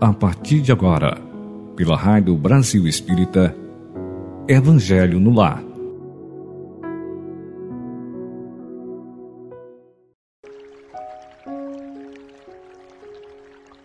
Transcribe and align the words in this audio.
A 0.00 0.14
partir 0.14 0.62
de 0.62 0.72
agora, 0.72 1.18
pela 1.76 1.94
Rádio 1.94 2.34
Brasil 2.34 2.86
Espírita, 2.86 3.54
Evangelho 4.48 5.20
no 5.20 5.30
Lar. 5.34 5.62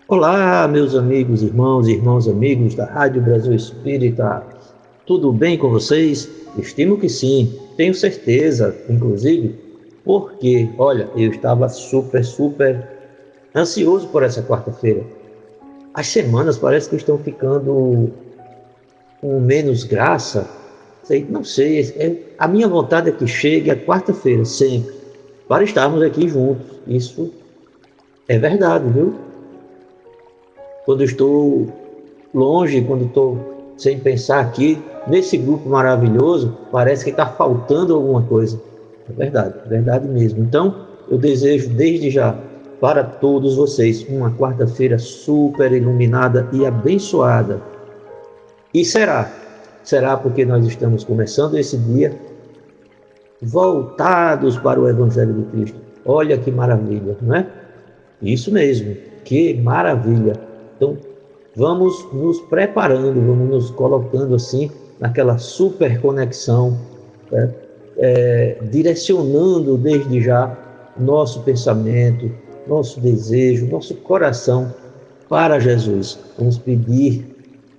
Olá, 0.07 0.65
meus 0.69 0.95
amigos, 0.95 1.43
irmãos 1.43 1.85
e 1.89 1.91
irmãos 1.91 2.29
amigos 2.29 2.75
da 2.75 2.85
Rádio 2.85 3.21
Brasil 3.21 3.53
Espírita. 3.53 4.41
Tudo 5.05 5.33
bem 5.33 5.57
com 5.57 5.69
vocês? 5.69 6.31
Estimo 6.57 6.97
que 6.97 7.09
sim, 7.09 7.59
tenho 7.75 7.93
certeza, 7.93 8.73
inclusive, 8.87 9.53
porque, 10.05 10.69
olha, 10.77 11.09
eu 11.17 11.29
estava 11.29 11.67
super, 11.67 12.23
super 12.23 12.87
ansioso 13.53 14.07
por 14.07 14.23
essa 14.23 14.41
quarta-feira. 14.41 15.24
As 15.95 16.07
semanas 16.07 16.57
parece 16.57 16.89
que 16.89 16.97
estão 16.97 17.17
ficando 17.17 18.11
com 19.21 19.39
menos 19.39 19.85
graça. 19.85 20.45
Não 21.29 21.43
sei, 21.43 21.79
é, 21.97 22.15
a 22.37 22.47
minha 22.49 22.67
vontade 22.67 23.09
é 23.09 23.11
que 23.13 23.25
chegue 23.25 23.71
a 23.71 23.77
quarta-feira, 23.77 24.43
sempre, 24.43 24.93
para 25.47 25.63
estarmos 25.63 26.01
aqui 26.01 26.27
juntos. 26.27 26.65
Isso 26.85 27.31
é 28.27 28.37
verdade, 28.37 28.89
viu? 28.89 29.15
Quando 30.85 31.03
estou 31.03 31.67
longe, 32.33 32.81
quando 32.81 33.05
estou 33.05 33.73
sem 33.77 33.97
pensar 33.97 34.41
aqui, 34.41 34.77
nesse 35.07 35.37
grupo 35.37 35.69
maravilhoso, 35.69 36.57
parece 36.71 37.05
que 37.05 37.11
está 37.11 37.25
faltando 37.25 37.95
alguma 37.95 38.23
coisa. 38.23 38.59
É 39.09 39.13
verdade, 39.13 39.53
é 39.65 39.69
verdade 39.69 40.07
mesmo. 40.07 40.43
Então, 40.43 40.87
eu 41.09 41.17
desejo 41.17 41.69
desde 41.69 42.09
já 42.09 42.37
para 42.79 43.03
todos 43.03 43.55
vocês 43.55 44.05
uma 44.09 44.31
quarta-feira 44.31 44.97
super 44.97 45.71
iluminada 45.71 46.47
e 46.51 46.65
abençoada. 46.65 47.61
E 48.73 48.83
será? 48.83 49.31
Será 49.83 50.17
porque 50.17 50.45
nós 50.45 50.65
estamos 50.65 51.03
começando 51.03 51.57
esse 51.57 51.77
dia 51.77 52.15
voltados 53.41 54.57
para 54.57 54.79
o 54.79 54.89
Evangelho 54.89 55.33
de 55.33 55.43
Cristo. 55.51 55.79
Olha 56.05 56.37
que 56.37 56.51
maravilha, 56.51 57.17
não 57.21 57.35
é? 57.35 57.47
Isso 58.21 58.51
mesmo, 58.51 58.95
que 59.23 59.53
maravilha. 59.55 60.33
Então, 60.75 60.97
vamos 61.55 62.05
nos 62.13 62.41
preparando, 62.41 63.21
vamos 63.21 63.49
nos 63.49 63.71
colocando 63.71 64.35
assim 64.35 64.71
naquela 64.99 65.37
super 65.37 65.99
conexão, 66.01 66.77
né? 67.31 67.53
é, 67.97 68.57
direcionando 68.63 69.77
desde 69.77 70.21
já 70.21 70.57
nosso 70.97 71.41
pensamento, 71.41 72.31
nosso 72.67 72.99
desejo, 72.99 73.67
nosso 73.67 73.95
coração 73.95 74.73
para 75.29 75.59
Jesus. 75.59 76.19
Vamos 76.37 76.57
pedir 76.57 77.25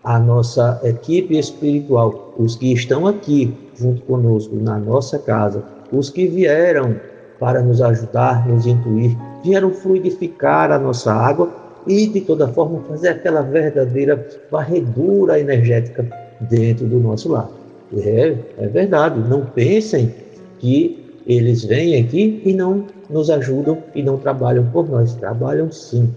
à 0.02 0.18
nossa 0.18 0.80
equipe 0.84 1.36
espiritual, 1.36 2.34
os 2.38 2.56
que 2.56 2.72
estão 2.72 3.06
aqui 3.06 3.52
junto 3.74 4.02
conosco 4.02 4.54
na 4.56 4.78
nossa 4.78 5.18
casa, 5.18 5.64
os 5.92 6.10
que 6.10 6.26
vieram 6.26 6.96
para 7.38 7.62
nos 7.62 7.82
ajudar, 7.82 8.46
nos 8.48 8.66
intuir, 8.66 9.16
vieram 9.44 9.70
fluidificar 9.70 10.70
a 10.70 10.78
nossa 10.78 11.12
água 11.12 11.50
e 11.86 12.06
de 12.06 12.20
toda 12.20 12.48
forma 12.48 12.80
fazer 12.88 13.08
aquela 13.08 13.42
verdadeira 13.42 14.26
varredura 14.50 15.38
energética 15.38 16.06
dentro 16.40 16.86
do 16.86 16.98
nosso 16.98 17.30
lar. 17.30 17.48
É, 17.96 18.36
é 18.58 18.66
verdade, 18.66 19.20
não 19.28 19.44
pensem 19.44 20.12
que 20.58 21.04
eles 21.26 21.64
vêm 21.64 22.00
aqui 22.00 22.42
e 22.44 22.52
não 22.52 22.86
nos 23.08 23.30
ajudam 23.30 23.82
e 23.94 24.02
não 24.02 24.18
trabalham 24.18 24.66
por 24.70 24.88
nós. 24.88 25.14
Trabalham 25.14 25.70
sim, 25.70 26.14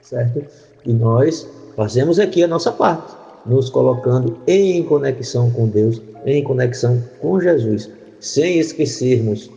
certo? 0.00 0.42
E 0.84 0.92
nós 0.92 1.48
fazemos 1.76 2.18
aqui 2.18 2.42
a 2.42 2.48
nossa 2.48 2.72
parte, 2.72 3.14
nos 3.46 3.70
colocando 3.70 4.38
em 4.46 4.82
conexão 4.84 5.50
com 5.50 5.68
Deus, 5.68 6.00
em 6.24 6.42
conexão 6.42 7.02
com 7.20 7.40
Jesus, 7.40 7.90
sem 8.20 8.58
esquecermos 8.58 9.50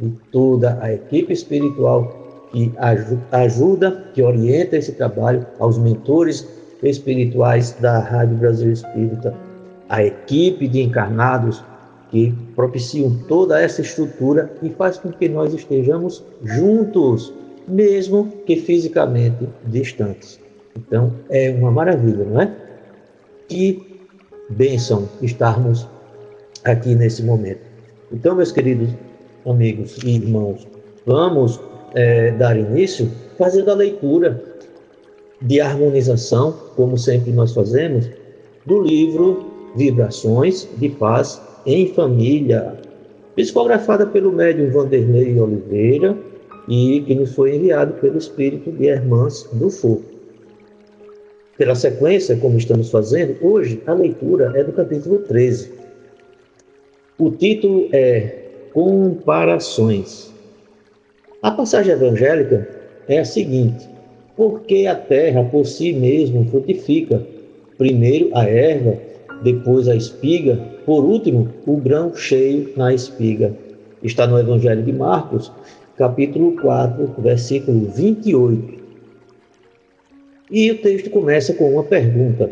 de 0.00 0.10
toda 0.30 0.78
a 0.80 0.92
equipe 0.92 1.32
espiritual 1.32 2.48
que 2.52 2.72
ajuda, 3.30 4.04
que 4.14 4.22
orienta 4.22 4.76
esse 4.76 4.92
trabalho, 4.92 5.46
aos 5.58 5.78
mentores 5.78 6.46
espirituais 6.82 7.76
da 7.80 7.98
Rádio 8.00 8.36
Brasil 8.36 8.72
Espírita, 8.72 9.34
a 9.88 10.04
equipe 10.04 10.68
de 10.68 10.82
encarnados 10.82 11.62
que 12.12 12.32
propiciam 12.54 13.18
toda 13.26 13.58
essa 13.58 13.80
estrutura 13.80 14.52
e 14.62 14.68
faz 14.68 14.98
com 14.98 15.10
que 15.10 15.30
nós 15.30 15.54
estejamos 15.54 16.22
juntos, 16.44 17.32
mesmo 17.66 18.30
que 18.44 18.54
fisicamente 18.56 19.48
distantes. 19.64 20.38
Então 20.76 21.10
é 21.30 21.50
uma 21.50 21.70
maravilha, 21.70 22.24
não 22.24 22.42
é? 22.42 22.54
Que 23.48 23.98
bênção 24.50 25.08
estarmos 25.22 25.88
aqui 26.62 26.94
nesse 26.94 27.22
momento. 27.22 27.62
Então, 28.12 28.36
meus 28.36 28.52
queridos 28.52 28.90
amigos 29.46 29.96
e 30.04 30.16
irmãos, 30.16 30.68
vamos 31.06 31.58
é, 31.94 32.30
dar 32.32 32.58
início 32.58 33.10
fazendo 33.38 33.70
a 33.70 33.74
leitura 33.74 34.42
de 35.40 35.62
harmonização, 35.62 36.52
como 36.76 36.98
sempre 36.98 37.32
nós 37.32 37.54
fazemos, 37.54 38.06
do 38.66 38.82
livro 38.82 39.46
Vibrações 39.74 40.68
de 40.76 40.90
Paz 40.90 41.40
em 41.66 41.88
Família, 41.88 42.74
psicografada 43.34 44.06
pelo 44.06 44.32
médium 44.32 44.70
Vanderlei 44.70 45.38
Oliveira 45.38 46.16
e 46.68 47.02
que 47.06 47.14
nos 47.14 47.34
foi 47.34 47.56
enviado 47.56 47.94
pelo 47.94 48.18
espírito 48.18 48.70
de 48.70 48.86
Hermãs 48.86 49.48
do 49.52 49.70
Fogo. 49.70 50.02
Pela 51.56 51.74
sequência, 51.74 52.36
como 52.36 52.58
estamos 52.58 52.90
fazendo, 52.90 53.36
hoje 53.40 53.82
a 53.86 53.92
leitura 53.92 54.52
é 54.54 54.64
do 54.64 54.72
capítulo 54.72 55.18
13. 55.20 55.70
O 57.18 57.30
título 57.30 57.88
é 57.92 58.38
Comparações. 58.72 60.32
A 61.42 61.50
passagem 61.50 61.92
evangélica 61.92 62.68
é 63.06 63.18
a 63.18 63.24
seguinte: 63.24 63.88
Porque 64.36 64.86
a 64.86 64.94
terra 64.94 65.44
por 65.44 65.66
si 65.66 65.92
mesma 65.92 66.44
frutifica, 66.46 67.22
primeiro 67.76 68.30
a 68.34 68.44
erva, 68.48 68.96
depois 69.42 69.88
a 69.88 69.94
espiga, 69.94 70.58
por 70.84 71.04
último, 71.04 71.48
o 71.66 71.76
grão 71.76 72.14
cheio 72.14 72.72
na 72.76 72.92
espiga. 72.92 73.54
Está 74.02 74.26
no 74.26 74.38
Evangelho 74.38 74.82
de 74.82 74.92
Marcos, 74.92 75.52
capítulo 75.96 76.56
4, 76.60 77.14
versículo 77.18 77.88
28. 77.90 78.82
E 80.50 80.70
o 80.70 80.78
texto 80.78 81.08
começa 81.10 81.54
com 81.54 81.72
uma 81.72 81.84
pergunta: 81.84 82.50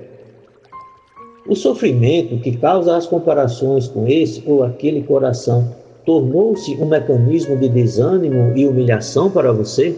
O 1.47 1.57
sofrimento 1.57 2.39
que 2.39 2.57
causa 2.57 2.97
as 2.97 3.07
comparações 3.07 3.89
com 3.89 4.07
esse 4.07 4.43
ou 4.47 4.63
aquele 4.63 5.03
coração 5.03 5.75
tornou-se 6.07 6.73
um 6.77 6.87
mecanismo 6.87 7.57
de 7.57 7.69
desânimo 7.69 8.57
e 8.57 8.67
humilhação 8.67 9.31
para 9.31 9.53
você? 9.53 9.97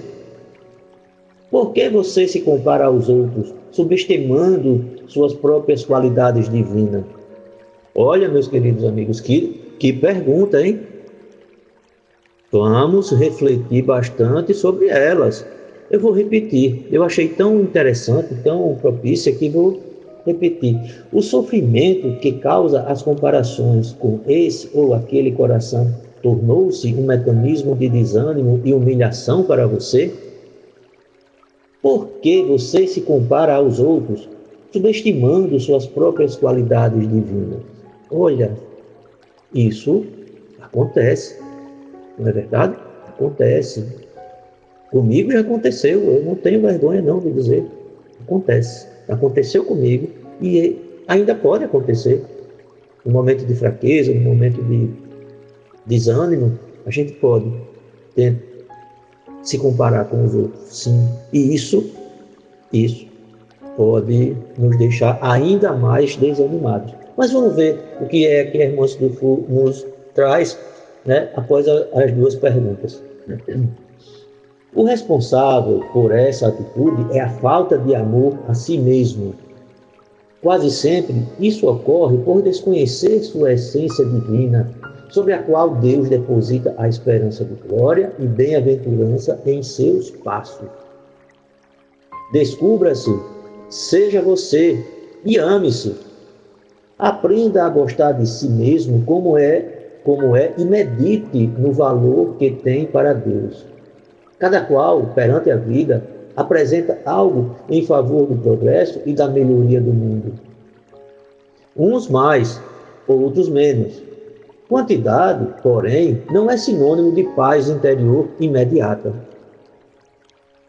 Por 1.50 1.72
que 1.72 1.88
você 1.90 2.26
se 2.26 2.40
compara 2.40 2.86
aos 2.86 3.10
outros, 3.10 3.52
subestimando 3.70 4.84
suas 5.06 5.34
próprias 5.34 5.84
qualidades 5.84 6.48
divinas? 6.48 7.04
Olha, 7.94 8.26
meus 8.26 8.48
queridos 8.48 8.84
amigos, 8.84 9.20
que, 9.20 9.60
que 9.78 9.92
pergunta, 9.92 10.66
hein? 10.66 10.80
Vamos 12.50 13.10
refletir 13.12 13.82
bastante 13.82 14.54
sobre 14.54 14.88
elas. 14.88 15.44
Eu 15.90 16.00
vou 16.00 16.12
repetir. 16.12 16.86
Eu 16.90 17.02
achei 17.02 17.28
tão 17.28 17.60
interessante, 17.60 18.34
tão 18.42 18.76
propícia 18.80 19.34
que 19.34 19.50
vou 19.50 19.78
repetir. 20.24 21.04
O 21.12 21.20
sofrimento 21.20 22.18
que 22.20 22.32
causa 22.32 22.80
as 22.82 23.02
comparações 23.02 23.92
com 23.92 24.20
esse 24.26 24.70
ou 24.72 24.94
aquele 24.94 25.32
coração 25.32 25.92
tornou-se 26.22 26.94
um 26.94 27.04
mecanismo 27.04 27.76
de 27.76 27.90
desânimo 27.90 28.58
e 28.64 28.72
humilhação 28.72 29.42
para 29.42 29.66
você? 29.66 30.10
Por 31.82 32.06
que 32.22 32.42
você 32.42 32.86
se 32.86 33.02
compara 33.02 33.56
aos 33.56 33.80
outros, 33.80 34.28
subestimando 34.72 35.60
suas 35.60 35.86
próprias 35.86 36.36
qualidades 36.36 37.00
divinas? 37.00 37.81
Olha, 38.12 38.52
isso 39.54 40.04
acontece, 40.60 41.38
não 42.18 42.28
é 42.28 42.32
verdade? 42.32 42.76
Acontece. 43.08 43.84
Comigo 44.90 45.32
já 45.32 45.40
aconteceu, 45.40 46.00
eu 46.02 46.22
não 46.22 46.34
tenho 46.34 46.60
vergonha 46.60 47.00
não 47.00 47.20
de 47.20 47.32
dizer. 47.32 47.64
Acontece. 48.20 48.86
Aconteceu 49.08 49.64
comigo 49.64 50.08
e 50.40 50.78
ainda 51.08 51.34
pode 51.34 51.64
acontecer. 51.64 52.22
No 53.04 53.12
momento 53.12 53.46
de 53.46 53.54
fraqueza, 53.54 54.12
no 54.12 54.20
momento 54.20 54.62
de 54.62 54.90
desânimo, 55.86 56.58
a 56.84 56.90
gente 56.90 57.12
pode 57.14 57.50
ter 58.14 58.36
se 59.42 59.58
comparar 59.58 60.04
com 60.04 60.24
os 60.24 60.34
outros, 60.34 60.62
sim. 60.68 61.08
E 61.32 61.54
isso, 61.54 61.90
isso 62.72 63.06
pode 63.76 64.36
nos 64.58 64.76
deixar 64.78 65.18
ainda 65.20 65.72
mais 65.72 66.14
desanimados. 66.16 67.01
Mas 67.16 67.32
vamos 67.32 67.54
ver 67.54 67.78
o 68.00 68.06
que 68.06 68.26
é 68.26 68.44
que 68.44 68.60
a 68.60 68.66
irmã 68.66 68.86
Sudufu 68.86 69.44
nos 69.48 69.86
traz 70.14 70.58
né, 71.04 71.30
após 71.34 71.68
a, 71.68 71.86
as 71.94 72.12
duas 72.12 72.34
perguntas. 72.34 73.02
O 74.74 74.84
responsável 74.84 75.84
por 75.92 76.12
essa 76.12 76.48
atitude 76.48 77.16
é 77.16 77.20
a 77.20 77.28
falta 77.28 77.76
de 77.78 77.94
amor 77.94 78.38
a 78.48 78.54
si 78.54 78.78
mesmo. 78.78 79.34
Quase 80.40 80.70
sempre 80.70 81.14
isso 81.38 81.68
ocorre 81.68 82.16
por 82.18 82.42
desconhecer 82.42 83.22
sua 83.22 83.52
essência 83.52 84.04
divina, 84.04 84.68
sobre 85.10 85.34
a 85.34 85.42
qual 85.42 85.74
Deus 85.76 86.08
deposita 86.08 86.74
a 86.78 86.88
esperança 86.88 87.44
de 87.44 87.54
glória 87.68 88.12
e 88.18 88.26
bem-aventurança 88.26 89.38
em 89.44 89.62
seus 89.62 90.10
passos. 90.10 90.66
Descubra-se, 92.32 93.14
seja 93.68 94.22
você 94.22 94.82
e 95.22 95.36
ame-se. 95.36 95.94
Aprenda 97.02 97.64
a 97.64 97.68
gostar 97.68 98.12
de 98.12 98.24
si 98.28 98.48
mesmo 98.48 99.04
como 99.04 99.36
é, 99.36 99.58
como 100.04 100.36
é 100.36 100.52
e 100.56 100.64
medite 100.64 101.48
no 101.58 101.72
valor 101.72 102.36
que 102.38 102.52
tem 102.52 102.86
para 102.86 103.12
Deus. 103.12 103.66
Cada 104.38 104.60
qual, 104.60 105.06
perante 105.06 105.50
a 105.50 105.56
vida, 105.56 106.00
apresenta 106.36 106.96
algo 107.04 107.56
em 107.68 107.84
favor 107.84 108.26
do 108.26 108.36
progresso 108.36 109.00
e 109.04 109.14
da 109.14 109.26
melhoria 109.26 109.80
do 109.80 109.92
mundo. 109.92 110.34
Uns 111.76 112.08
mais, 112.08 112.60
outros 113.08 113.48
menos. 113.48 114.00
Quantidade, 114.68 115.44
porém, 115.60 116.22
não 116.30 116.48
é 116.48 116.56
sinônimo 116.56 117.10
de 117.16 117.24
paz 117.34 117.68
interior 117.68 118.28
imediata. 118.38 119.12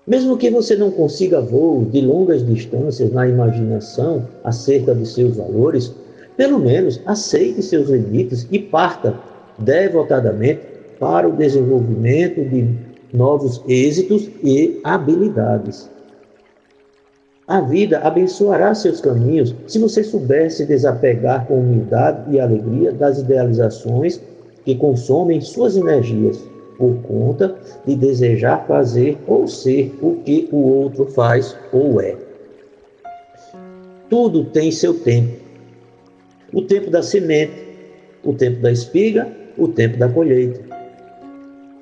Mesmo 0.07 0.35
que 0.35 0.49
você 0.49 0.75
não 0.75 0.89
consiga 0.89 1.39
voos 1.39 1.91
de 1.91 2.01
longas 2.01 2.43
distâncias 2.43 3.11
na 3.11 3.27
imaginação 3.27 4.27
acerca 4.43 4.95
de 4.95 5.05
seus 5.05 5.37
valores, 5.37 5.93
pelo 6.37 6.59
menos 6.59 7.01
aceite 7.05 7.61
seus 7.61 7.89
limites 7.89 8.47
e 8.51 8.59
parta 8.59 9.15
devotadamente 9.59 10.61
para 10.99 11.27
o 11.27 11.33
desenvolvimento 11.33 12.43
de 12.43 12.67
novos 13.13 13.61
êxitos 13.67 14.29
e 14.43 14.79
habilidades. 14.83 15.89
A 17.47 17.59
vida 17.59 17.99
abençoará 17.99 18.73
seus 18.73 19.01
caminhos 19.01 19.53
se 19.67 19.77
você 19.77 20.03
souber 20.03 20.49
se 20.49 20.65
desapegar 20.65 21.45
com 21.45 21.59
humildade 21.59 22.33
e 22.33 22.39
alegria 22.39 22.91
das 22.91 23.19
idealizações 23.19 24.19
que 24.63 24.75
consomem 24.75 25.41
suas 25.41 25.75
energias 25.75 26.41
por 26.77 26.95
conta 27.03 27.55
de 27.85 27.95
desejar 27.95 28.65
fazer 28.65 29.17
ou 29.27 29.47
ser 29.47 29.93
o 30.01 30.15
que 30.23 30.47
o 30.51 30.57
outro 30.57 31.05
faz 31.05 31.55
ou 31.71 32.01
é. 32.01 32.15
Tudo 34.09 34.45
tem 34.45 34.71
seu 34.71 34.93
tempo. 34.93 35.42
O 36.53 36.61
tempo 36.61 36.91
da 36.91 37.01
semente, 37.01 37.51
o 38.23 38.31
tempo 38.31 38.61
da 38.61 38.71
espiga, 38.71 39.27
o 39.57 39.67
tempo 39.67 39.97
da 39.97 40.07
colheita. 40.07 40.61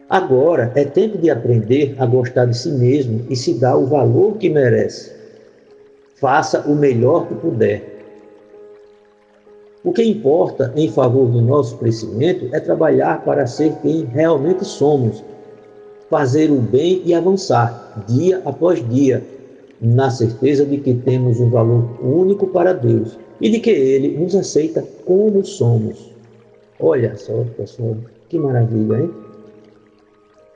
Agora 0.10 0.72
é 0.76 0.86
tempo 0.86 1.18
de 1.18 1.30
aprender 1.30 1.94
a 1.98 2.06
gostar 2.06 2.46
de 2.46 2.58
si 2.58 2.72
mesmo 2.72 3.26
e 3.30 3.36
se 3.36 3.56
dar 3.56 3.76
o 3.76 3.86
valor 3.86 4.38
que 4.38 4.50
merece. 4.50 5.12
Faça 6.16 6.62
o 6.62 6.74
melhor 6.74 7.28
que 7.28 7.36
puder. 7.36 7.84
O 9.84 9.92
que 9.92 10.04
importa 10.04 10.72
em 10.76 10.90
favor 10.90 11.28
do 11.28 11.42
nosso 11.42 11.78
crescimento 11.78 12.48
é 12.54 12.60
trabalhar 12.60 13.26
para 13.26 13.48
ser 13.48 13.74
quem 13.82 14.06
realmente 14.06 14.64
somos, 14.64 15.22
fazer 16.10 16.50
o 16.50 16.62
bem 16.62 17.02
e 17.04 17.14
avançar 17.14 18.06
dia 18.08 18.42
após 18.46 18.88
dia, 18.88 19.22
na 19.82 20.10
certeza 20.10 20.66
de 20.66 20.78
que 20.78 20.94
temos 20.94 21.42
um 21.42 21.50
valor 21.50 22.00
único 22.02 22.48
para 22.48 22.74
Deus 22.74 23.18
e 23.42 23.50
de 23.50 23.60
que 23.60 23.72
Ele 23.72 24.18
nos 24.18 24.36
aceita 24.36 24.86
como 25.04 25.44
somos. 25.44 26.12
Olha 26.80 27.16
só, 27.18 27.44
pessoal, 27.58 27.98
que 28.30 28.38
maravilha, 28.38 29.02
hein? 29.02 29.12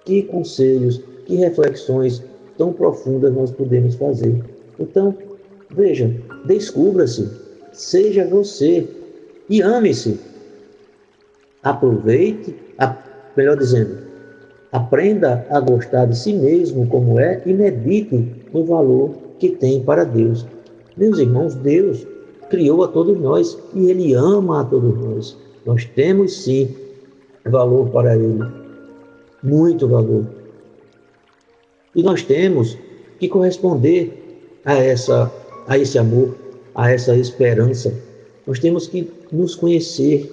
que 0.05 0.21
conselhos, 0.23 1.01
que 1.25 1.35
reflexões 1.35 2.23
tão 2.57 2.71
profundas 2.71 3.33
nós 3.33 3.51
podemos 3.51 3.95
fazer. 3.95 4.39
Então, 4.79 5.15
veja, 5.71 6.09
descubra-se, 6.45 7.29
seja 7.73 8.25
você 8.25 8.87
e 9.49 9.61
ame-se. 9.61 10.19
Aproveite, 11.63 12.55
a, 12.77 12.95
melhor 13.35 13.57
dizendo, 13.57 13.97
aprenda 14.71 15.45
a 15.49 15.59
gostar 15.59 16.05
de 16.05 16.17
si 16.17 16.33
mesmo 16.33 16.87
como 16.87 17.19
é 17.19 17.41
e 17.45 17.53
medite 17.53 18.31
no 18.53 18.63
valor 18.63 19.15
que 19.39 19.49
tem 19.49 19.83
para 19.83 20.03
Deus. 20.03 20.45
Meus 20.95 21.17
irmãos, 21.17 21.55
Deus 21.55 22.05
criou 22.49 22.83
a 22.83 22.87
todos 22.87 23.19
nós 23.19 23.57
e 23.73 23.89
Ele 23.89 24.13
ama 24.13 24.61
a 24.61 24.63
todos 24.63 24.97
nós. 24.99 25.37
Nós 25.65 25.85
temos 25.85 26.43
sim 26.43 26.75
valor 27.45 27.89
para 27.89 28.15
Ele 28.15 28.39
muito 29.45 29.87
valor. 29.87 30.25
E 31.95 32.03
nós 32.03 32.23
temos 32.23 32.77
que 33.19 33.29
corresponder 33.29 34.59
a, 34.65 34.73
essa, 34.73 35.31
a 35.67 35.77
esse 35.77 35.97
amor, 35.97 36.35
a 36.73 36.91
essa 36.91 37.15
esperança. 37.15 37.93
Nós 38.45 38.59
temos 38.59 38.87
que 38.87 39.09
nos 39.31 39.55
conhecer 39.55 40.31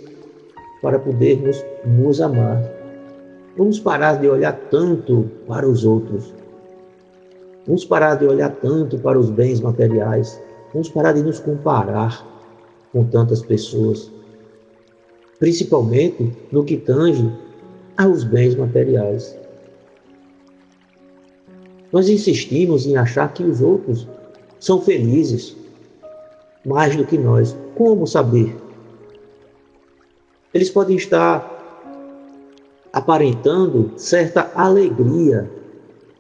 para 0.81 0.99
podermos 0.99 1.62
nos 1.85 2.20
amar. 2.20 2.61
Vamos 3.56 3.79
parar 3.79 4.19
de 4.19 4.29
olhar 4.29 4.58
tanto 4.70 5.31
para 5.47 5.69
os 5.69 5.85
outros. 5.85 6.32
Vamos 7.67 7.85
parar 7.85 8.17
de 8.17 8.26
olhar 8.26 8.50
tanto 8.56 8.99
para 8.99 9.19
os 9.19 9.31
bens 9.31 9.61
materiais. 9.61 10.41
Vamos 10.73 10.89
parar 10.89 11.13
de 11.13 11.23
nos 11.23 11.39
comparar 11.39 12.27
com 12.93 13.05
tantas 13.05 13.43
pessoas. 13.43 14.11
Principalmente 15.39 16.33
no 16.51 16.65
que 16.65 16.77
tange 16.77 17.31
aos 17.97 18.25
bens 18.25 18.55
materiais. 18.55 19.37
Nós 21.93 22.09
insistimos 22.09 22.87
em 22.87 22.97
achar 22.97 23.33
que 23.35 23.43
os 23.43 23.61
outros 23.61 24.09
são 24.59 24.81
felizes 24.81 25.55
mais 26.65 26.97
do 26.97 27.05
que 27.05 27.19
nós. 27.19 27.55
Como 27.75 28.07
saber? 28.07 28.57
Eles 30.55 30.71
podem 30.71 30.97
estar 30.97 31.51
aparentando 32.93 33.93
certa 33.97 34.51
alegria. 34.55 35.51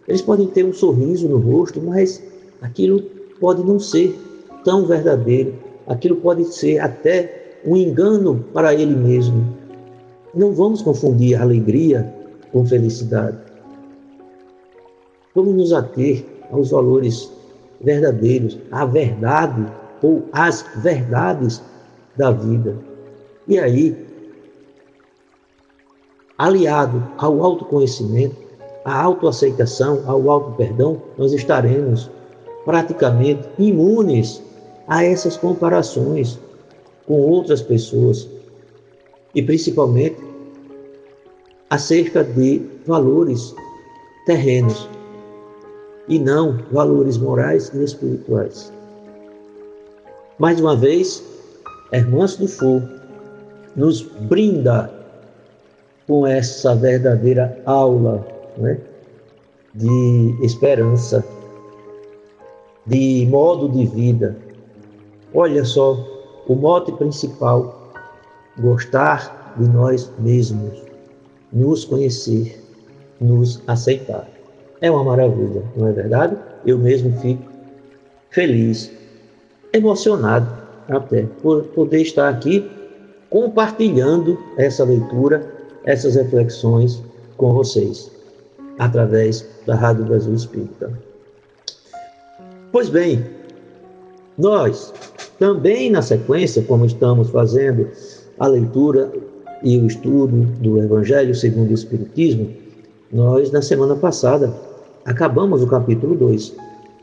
Eles 0.06 0.20
podem 0.20 0.46
ter 0.48 0.64
um 0.64 0.72
sorriso 0.72 1.28
no 1.28 1.38
rosto, 1.38 1.80
mas 1.80 2.22
aquilo 2.60 3.00
pode 3.38 3.62
não 3.62 3.78
ser 3.78 4.18
tão 4.64 4.86
verdadeiro. 4.86 5.54
Aquilo 5.86 6.16
pode 6.16 6.44
ser 6.44 6.78
até 6.78 7.58
um 7.64 7.76
engano 7.76 8.44
para 8.52 8.74
ele 8.74 8.94
mesmo. 8.94 9.56
Não 10.34 10.52
vamos 10.52 10.82
confundir 10.82 11.40
alegria 11.40 12.12
com 12.52 12.64
felicidade. 12.64 13.38
Vamos 15.34 15.54
nos 15.54 15.72
ater 15.72 16.24
aos 16.50 16.70
valores 16.70 17.30
verdadeiros, 17.80 18.58
à 18.70 18.84
verdade 18.84 19.66
ou 20.02 20.24
às 20.32 20.64
verdades 20.76 21.62
da 22.16 22.30
vida. 22.30 22.76
E 23.48 23.58
aí, 23.58 23.96
aliado 26.38 27.02
ao 27.18 27.42
autoconhecimento, 27.42 28.36
à 28.84 29.00
autoaceitação, 29.00 30.02
ao 30.06 30.30
auto-perdão, 30.30 31.00
nós 31.16 31.32
estaremos 31.32 32.10
praticamente 32.64 33.48
imunes 33.58 34.42
a 34.86 35.04
essas 35.04 35.36
comparações 35.36 36.38
com 37.06 37.20
outras 37.20 37.62
pessoas, 37.62 38.28
e 39.34 39.42
principalmente 39.42 40.16
acerca 41.70 42.22
de 42.22 42.60
valores 42.86 43.54
terrenos 44.26 44.88
e 46.08 46.18
não 46.18 46.58
valores 46.70 47.16
morais 47.16 47.72
e 47.74 47.82
espirituais. 47.82 48.72
Mais 50.38 50.60
uma 50.60 50.76
vez, 50.76 51.22
Hermãos 51.92 52.36
do 52.36 52.48
Fogo 52.48 52.88
nos 53.76 54.02
brinda 54.02 54.92
com 56.06 56.26
essa 56.26 56.74
verdadeira 56.74 57.58
aula 57.64 58.26
né, 58.58 58.78
de 59.74 60.36
esperança, 60.42 61.24
de 62.86 63.26
modo 63.30 63.68
de 63.68 63.86
vida. 63.86 64.36
Olha 65.34 65.64
só, 65.64 65.96
o 66.46 66.54
mote 66.54 66.92
principal 66.92 67.90
gostar 68.58 69.54
de 69.56 69.68
nós 69.68 70.10
mesmos, 70.18 70.82
nos 71.52 71.84
conhecer, 71.84 72.62
nos 73.20 73.62
aceitar. 73.66 74.28
É 74.80 74.90
uma 74.90 75.04
maravilha, 75.04 75.62
não 75.76 75.88
é 75.88 75.92
verdade? 75.92 76.36
Eu 76.66 76.78
mesmo 76.78 77.16
fico 77.20 77.42
feliz, 78.30 78.90
emocionado 79.72 80.48
até 80.88 81.22
por 81.42 81.64
poder 81.68 82.02
estar 82.02 82.28
aqui 82.28 82.70
compartilhando 83.30 84.38
essa 84.58 84.84
leitura, 84.84 85.50
essas 85.84 86.14
reflexões 86.14 87.02
com 87.38 87.54
vocês, 87.54 88.10
através 88.78 89.46
da 89.66 89.74
Rádio 89.74 90.04
Brasil 90.04 90.34
Espírita. 90.34 90.92
Pois 92.70 92.88
bem, 92.88 93.24
nós 94.38 94.92
também 95.38 95.90
na 95.90 96.02
sequência, 96.02 96.62
como 96.62 96.84
estamos 96.84 97.30
fazendo 97.30 97.88
a 98.38 98.46
leitura 98.46 99.12
e 99.62 99.78
o 99.78 99.86
estudo 99.86 100.46
do 100.60 100.78
Evangelho 100.82 101.34
segundo 101.34 101.70
o 101.70 101.74
Espiritismo, 101.74 102.48
nós, 103.12 103.50
na 103.50 103.60
semana 103.60 103.94
passada, 103.94 104.52
acabamos 105.04 105.62
o 105.62 105.66
capítulo 105.66 106.14
2 106.14 106.54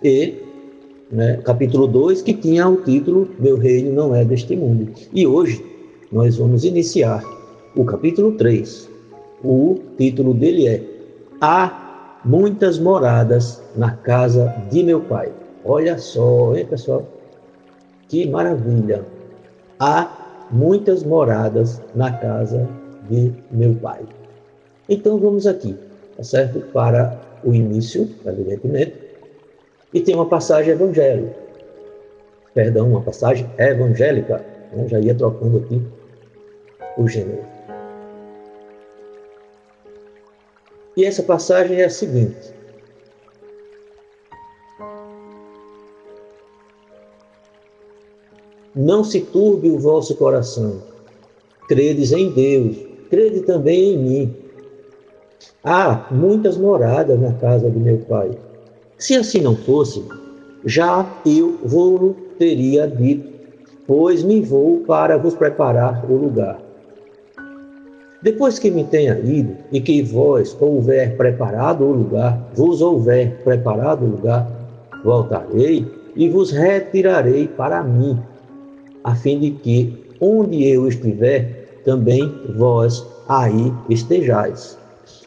e 0.04 0.36
né, 1.12 1.38
capítulo 1.44 1.88
2 1.88 2.22
que 2.22 2.34
tinha 2.34 2.68
o 2.68 2.78
título 2.78 3.30
Meu 3.40 3.58
reino 3.58 3.92
não 3.94 4.16
é 4.16 4.24
deste 4.24 4.56
mundo. 4.56 4.90
E 5.14 5.26
hoje 5.26 5.64
nós 6.12 6.38
vamos 6.38 6.64
iniciar 6.64 7.24
o 7.76 7.84
capítulo 7.84 8.34
3. 8.34 8.90
O 9.44 9.80
título 9.98 10.34
dele 10.34 10.68
é 10.68 10.84
Há 11.42 12.20
muitas 12.26 12.80
moradas 12.80 13.62
na 13.76 13.92
casa 13.92 14.54
de 14.70 14.84
meu 14.84 15.00
pai. 15.02 15.32
Olha 15.64 15.98
só, 15.98 16.56
hein, 16.56 16.66
pessoal? 16.66 17.06
Que 18.10 18.28
maravilha! 18.28 19.06
Há 19.80 20.48
muitas 20.52 21.04
moradas 21.04 21.80
na 21.94 22.12
casa 22.12 22.68
de 23.08 23.32
meu 23.52 23.76
pai. 23.76 24.02
Então 24.90 25.20
vamos 25.20 25.46
aqui, 25.46 25.78
tá 26.18 26.24
certo? 26.24 26.60
Para 26.74 27.22
o 27.44 27.54
início, 27.54 28.10
evidentemente. 28.26 28.96
E 29.94 30.02
tem 30.02 30.16
uma 30.16 30.26
passagem 30.26 30.74
evangélica. 30.74 31.36
Perdão, 32.56 32.90
uma 32.90 33.02
passagem 33.02 33.48
evangélica. 33.60 34.44
Eu 34.76 34.90
já 34.90 35.00
ia 35.00 35.14
trocando 35.14 35.60
aqui 35.60 35.82
o 36.98 37.08
gênero. 37.08 37.46
E 40.98 41.06
essa 41.06 41.22
passagem 41.22 41.80
é 41.80 41.86
a 41.86 41.90
seguinte: 41.90 42.54
Não 48.76 49.04
se 49.04 49.22
turbe 49.22 49.70
o 49.70 49.80
vosso 49.80 50.16
coração. 50.16 50.82
Credes 51.68 52.12
em 52.12 52.32
Deus, 52.32 52.78
crede 53.10 53.42
também 53.42 53.94
em 53.94 53.98
mim. 53.98 54.36
Há 55.64 56.08
muitas 56.12 56.58
moradas 56.58 57.20
na 57.20 57.34
casa 57.34 57.70
do 57.70 57.80
meu 57.80 57.98
pai. 58.00 58.32
Se 58.98 59.16
assim 59.16 59.42
não 59.42 59.56
fosse, 59.56 60.04
já 60.66 61.06
eu 61.26 61.58
vou 61.64 62.16
teria 62.38 62.88
dito, 62.88 63.30
pois 63.86 64.24
me 64.24 64.42
vou 64.42 64.80
para 64.80 65.18
vos 65.18 65.36
preparar 65.36 66.10
o 66.10 66.16
lugar. 66.16 66.60
Depois 68.22 68.60
que 68.60 68.70
me 68.70 68.84
tenha 68.84 69.18
ido 69.20 69.56
e 69.72 69.80
que 69.80 70.02
vós 70.02 70.56
houver 70.60 71.16
preparado 71.16 71.86
o 71.86 71.92
lugar, 71.92 72.50
vos 72.54 72.82
houver 72.82 73.42
preparado 73.44 74.04
o 74.04 74.10
lugar, 74.10 74.50
voltarei 75.04 75.86
e 76.16 76.28
vos 76.28 76.52
retirarei 76.52 77.48
para 77.48 77.82
mim, 77.82 78.20
a 79.04 79.16
fim 79.16 79.40
de 79.40 79.52
que 79.52 80.10
onde 80.20 80.68
eu 80.68 80.88
estiver, 80.88 81.82
também 81.84 82.30
vós 82.56 83.06
aí 83.28 83.74
estejais. 83.90 84.78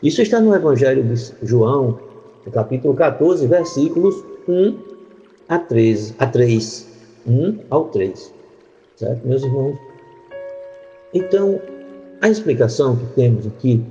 Isso 0.02 0.20
está 0.22 0.40
no 0.40 0.54
Evangelho 0.54 1.02
de 1.02 1.32
João, 1.42 1.98
capítulo 2.52 2.94
14, 2.94 3.46
versículos 3.46 4.14
1 4.48 4.76
a 5.48 5.58
13, 5.58 6.14
a 6.18 6.26
3, 6.26 6.88
1 7.26 7.58
ao 7.70 7.84
3. 7.86 8.32
Certo, 8.96 9.26
meus 9.26 9.42
irmãos? 9.42 9.76
Então, 11.14 11.60
a 12.20 12.28
explicação 12.28 12.96
que 12.96 13.06
temos 13.14 13.46
aqui 13.46 13.82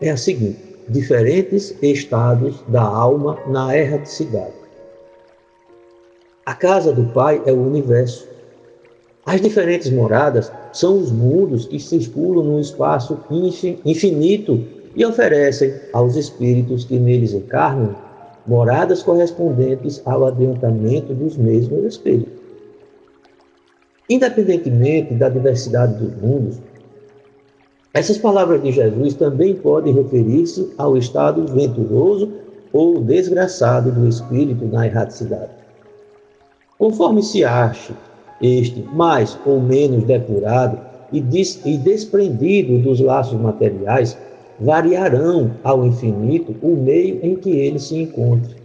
é 0.00 0.10
a 0.10 0.16
seguinte: 0.16 0.58
diferentes 0.88 1.74
estados 1.82 2.62
da 2.68 2.82
alma 2.82 3.38
na 3.46 3.76
erraticidade. 3.76 4.61
A 6.44 6.54
casa 6.54 6.92
do 6.92 7.04
Pai 7.12 7.40
é 7.46 7.52
o 7.52 7.62
universo. 7.62 8.26
As 9.24 9.40
diferentes 9.40 9.88
moradas 9.90 10.50
são 10.72 10.98
os 10.98 11.12
mundos 11.12 11.66
que 11.66 11.78
circulam 11.78 12.44
no 12.44 12.58
espaço 12.58 13.16
infinito 13.84 14.60
e 14.96 15.04
oferecem 15.04 15.72
aos 15.92 16.16
espíritos 16.16 16.84
que 16.84 16.98
neles 16.98 17.32
encarnam 17.32 17.94
moradas 18.44 19.04
correspondentes 19.04 20.02
ao 20.04 20.26
adiantamento 20.26 21.14
dos 21.14 21.36
mesmos 21.36 21.84
espíritos. 21.84 22.42
Independentemente 24.10 25.14
da 25.14 25.28
diversidade 25.28 25.94
dos 25.94 26.20
mundos, 26.20 26.58
essas 27.94 28.18
palavras 28.18 28.60
de 28.60 28.72
Jesus 28.72 29.14
também 29.14 29.54
podem 29.54 29.94
referir-se 29.94 30.72
ao 30.76 30.96
estado 30.96 31.46
venturoso 31.46 32.32
ou 32.72 33.00
desgraçado 33.00 33.92
do 33.92 34.08
espírito 34.08 34.64
na 34.64 34.86
erraticidade. 34.86 35.62
Conforme 36.82 37.22
se 37.22 37.44
ache 37.44 37.94
este 38.40 38.82
mais 38.92 39.38
ou 39.46 39.60
menos 39.60 40.02
depurado 40.02 40.80
e, 41.12 41.20
des 41.20 41.64
e 41.64 41.76
desprendido 41.76 42.76
dos 42.80 42.98
laços 42.98 43.40
materiais, 43.40 44.18
variarão 44.58 45.52
ao 45.62 45.86
infinito 45.86 46.56
o 46.60 46.74
meio 46.74 47.20
em 47.22 47.36
que 47.36 47.50
ele 47.50 47.78
se 47.78 47.96
encontre, 47.96 48.56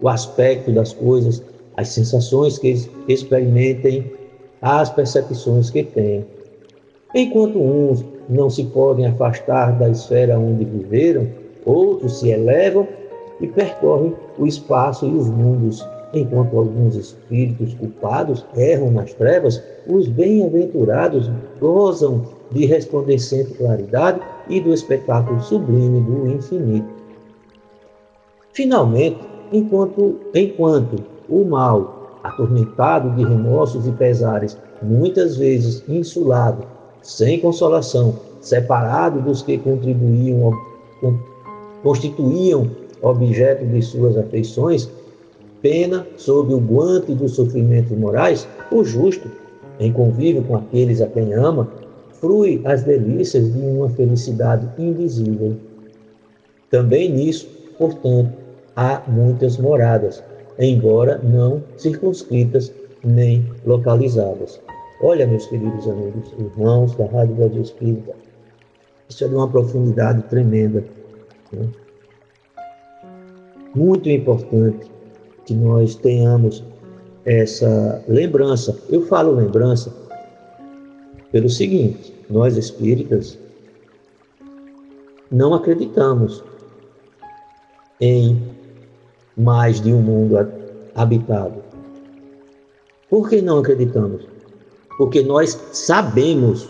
o 0.00 0.08
aspecto 0.08 0.72
das 0.72 0.94
coisas, 0.94 1.42
as 1.76 1.88
sensações 1.88 2.56
que 2.58 2.88
experimentem, 3.08 4.10
as 4.62 4.88
percepções 4.88 5.68
que 5.68 5.82
tenham. 5.82 6.24
Enquanto 7.14 7.58
uns 7.58 8.02
não 8.26 8.48
se 8.48 8.64
podem 8.64 9.04
afastar 9.04 9.78
da 9.78 9.90
esfera 9.90 10.38
onde 10.38 10.64
viveram, 10.64 11.28
outros 11.66 12.20
se 12.20 12.30
elevam 12.30 12.88
e 13.38 13.46
percorrem 13.46 14.14
o 14.38 14.46
espaço 14.46 15.04
e 15.04 15.10
os 15.10 15.28
mundos. 15.28 15.86
Enquanto 16.16 16.58
alguns 16.58 16.96
espíritos 16.96 17.74
culpados 17.74 18.42
erram 18.56 18.90
nas 18.90 19.12
trevas, 19.12 19.62
os 19.86 20.08
bem-aventurados 20.08 21.30
gozam 21.60 22.22
de 22.50 22.64
resplandecente 22.64 23.52
claridade 23.52 24.20
e 24.48 24.58
do 24.58 24.72
espetáculo 24.72 25.38
sublime 25.42 26.00
do 26.00 26.26
infinito. 26.28 26.88
Finalmente, 28.54 29.18
enquanto, 29.52 30.18
enquanto 30.34 30.96
o 31.28 31.44
mal, 31.44 32.18
atormentado 32.24 33.10
de 33.10 33.22
remorsos 33.22 33.86
e 33.86 33.92
pesares, 33.92 34.56
muitas 34.80 35.36
vezes 35.36 35.86
insulado, 35.86 36.64
sem 37.02 37.40
consolação, 37.40 38.14
separado 38.40 39.20
dos 39.20 39.42
que 39.42 39.58
contribuíam, 39.58 40.50
constituíam 41.82 42.70
objeto 43.02 43.66
de 43.66 43.82
suas 43.82 44.16
afeições, 44.16 44.90
pena 45.66 46.06
sob 46.16 46.54
o 46.54 46.60
guante 46.60 47.12
dos 47.12 47.32
sofrimentos 47.32 47.90
morais, 47.98 48.46
o 48.70 48.84
justo, 48.84 49.28
em 49.80 49.92
convívio 49.92 50.44
com 50.44 50.54
aqueles 50.54 51.00
a 51.00 51.08
quem 51.08 51.34
ama, 51.34 51.68
frui 52.20 52.62
as 52.64 52.84
delícias 52.84 53.52
de 53.52 53.58
uma 53.58 53.88
felicidade 53.88 54.68
invisível. 54.80 55.56
Também 56.70 57.10
nisso, 57.10 57.48
portanto, 57.76 58.32
há 58.76 59.02
muitas 59.08 59.58
moradas, 59.58 60.22
embora 60.56 61.20
não 61.24 61.60
circunscritas 61.76 62.72
nem 63.02 63.44
localizadas. 63.66 64.60
Olha, 65.02 65.26
meus 65.26 65.48
queridos 65.48 65.88
amigos, 65.88 66.32
irmãos 66.38 66.94
da 66.94 67.06
Rádio 67.06 67.34
Brasil 67.34 67.62
Espírita, 67.62 68.14
isso 69.08 69.24
é 69.24 69.28
de 69.28 69.34
uma 69.34 69.48
profundidade 69.48 70.22
tremenda. 70.28 70.84
Né? 71.52 71.68
Muito 73.74 74.08
importante 74.08 74.95
que 75.46 75.54
nós 75.54 75.94
tenhamos 75.94 76.62
essa 77.24 78.04
lembrança. 78.06 78.76
Eu 78.90 79.06
falo 79.06 79.32
lembrança 79.32 79.90
pelo 81.32 81.48
seguinte: 81.48 82.14
nós 82.28 82.56
espíritas 82.56 83.38
não 85.30 85.54
acreditamos 85.54 86.44
em 88.00 88.42
mais 89.36 89.80
de 89.80 89.92
um 89.92 90.02
mundo 90.02 90.36
habitado. 90.94 91.64
Por 93.08 93.28
que 93.28 93.40
não 93.40 93.58
acreditamos? 93.58 94.36
porque 94.96 95.22
nós 95.22 95.58
sabemos. 95.72 96.68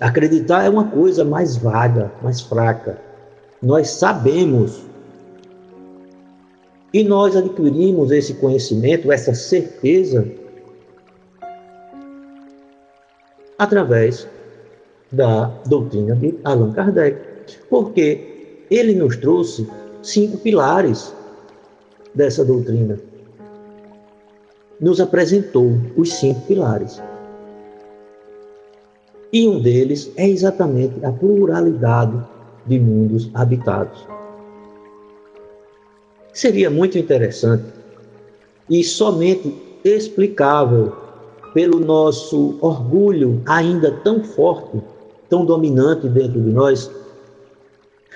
Acreditar 0.00 0.64
é 0.64 0.68
uma 0.68 0.84
coisa 0.84 1.24
mais 1.24 1.56
vaga, 1.56 2.12
mais 2.22 2.40
fraca. 2.40 3.00
Nós 3.60 3.90
sabemos. 3.90 4.86
E 6.92 7.04
nós 7.04 7.36
adquirimos 7.36 8.10
esse 8.10 8.34
conhecimento, 8.34 9.12
essa 9.12 9.34
certeza, 9.34 10.26
através 13.58 14.26
da 15.12 15.46
doutrina 15.66 16.16
de 16.16 16.34
Allan 16.44 16.72
Kardec. 16.72 17.18
Porque 17.68 18.64
ele 18.70 18.94
nos 18.94 19.16
trouxe 19.16 19.68
cinco 20.02 20.38
pilares 20.38 21.14
dessa 22.14 22.44
doutrina 22.44 22.98
nos 24.80 25.00
apresentou 25.00 25.76
os 25.96 26.12
cinco 26.14 26.40
pilares. 26.42 27.02
E 29.32 29.46
um 29.46 29.60
deles 29.60 30.10
é 30.16 30.28
exatamente 30.28 31.04
a 31.04 31.12
pluralidade 31.12 32.18
de 32.66 32.78
mundos 32.78 33.30
habitados. 33.34 34.06
Seria 36.38 36.70
muito 36.70 36.96
interessante 36.96 37.64
e 38.70 38.84
somente 38.84 39.52
explicável 39.82 40.92
pelo 41.52 41.80
nosso 41.80 42.56
orgulho 42.60 43.42
ainda 43.44 43.90
tão 44.04 44.22
forte, 44.22 44.80
tão 45.28 45.44
dominante 45.44 46.08
dentro 46.08 46.40
de 46.40 46.50
nós, 46.50 46.88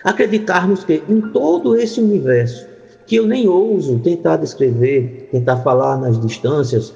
Acreditarmos 0.04 0.84
que 0.84 1.02
em 1.08 1.20
todo 1.32 1.76
esse 1.76 2.00
universo, 2.00 2.64
que 3.08 3.16
eu 3.16 3.26
nem 3.26 3.48
ouso 3.48 3.98
tentar 3.98 4.36
descrever, 4.36 5.28
tentar 5.32 5.56
falar 5.58 5.96
nas 6.00 6.20
distâncias, 6.20 6.94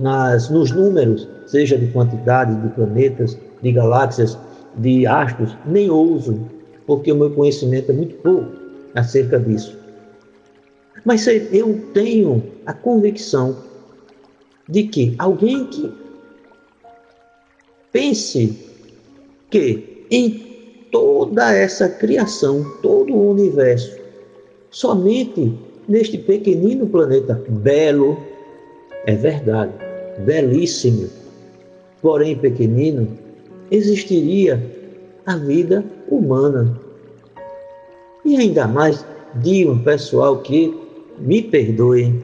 nas, 0.00 0.50
nos 0.50 0.72
números, 0.72 1.28
seja 1.46 1.78
de 1.78 1.86
quantidade 1.88 2.52
de 2.54 2.68
planetas, 2.74 3.38
de 3.62 3.70
galáxias, 3.70 4.36
de 4.76 5.06
astros, 5.06 5.56
nem 5.66 5.88
ouso, 5.88 6.40
porque 6.84 7.12
o 7.12 7.16
meu 7.16 7.30
conhecimento 7.30 7.92
é 7.92 7.94
muito 7.94 8.16
pouco 8.16 8.50
acerca 8.94 9.38
disso. 9.38 9.81
Mas 11.04 11.26
eu 11.26 11.80
tenho 11.92 12.42
a 12.64 12.72
convicção 12.72 13.56
de 14.68 14.84
que 14.84 15.14
alguém 15.18 15.66
que 15.66 15.92
pense 17.90 18.56
que 19.50 20.06
em 20.10 20.86
toda 20.90 21.52
essa 21.52 21.88
criação, 21.88 22.64
todo 22.82 23.12
o 23.12 23.30
universo, 23.30 23.98
somente 24.70 25.52
neste 25.88 26.18
pequenino 26.18 26.86
planeta 26.86 27.42
belo, 27.48 28.16
é 29.06 29.14
verdade, 29.16 29.72
belíssimo, 30.20 31.08
porém 32.00 32.36
pequenino, 32.36 33.08
existiria 33.70 34.62
a 35.26 35.36
vida 35.36 35.84
humana. 36.08 36.78
E 38.24 38.36
ainda 38.36 38.68
mais 38.68 39.04
de 39.36 39.66
um 39.66 39.78
pessoal 39.82 40.38
que, 40.38 40.78
me 41.22 41.42
perdoem, 41.42 42.22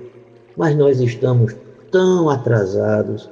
mas 0.57 0.77
nós 0.77 1.01
estamos 1.01 1.55
tão 1.91 2.29
atrasados, 2.29 3.31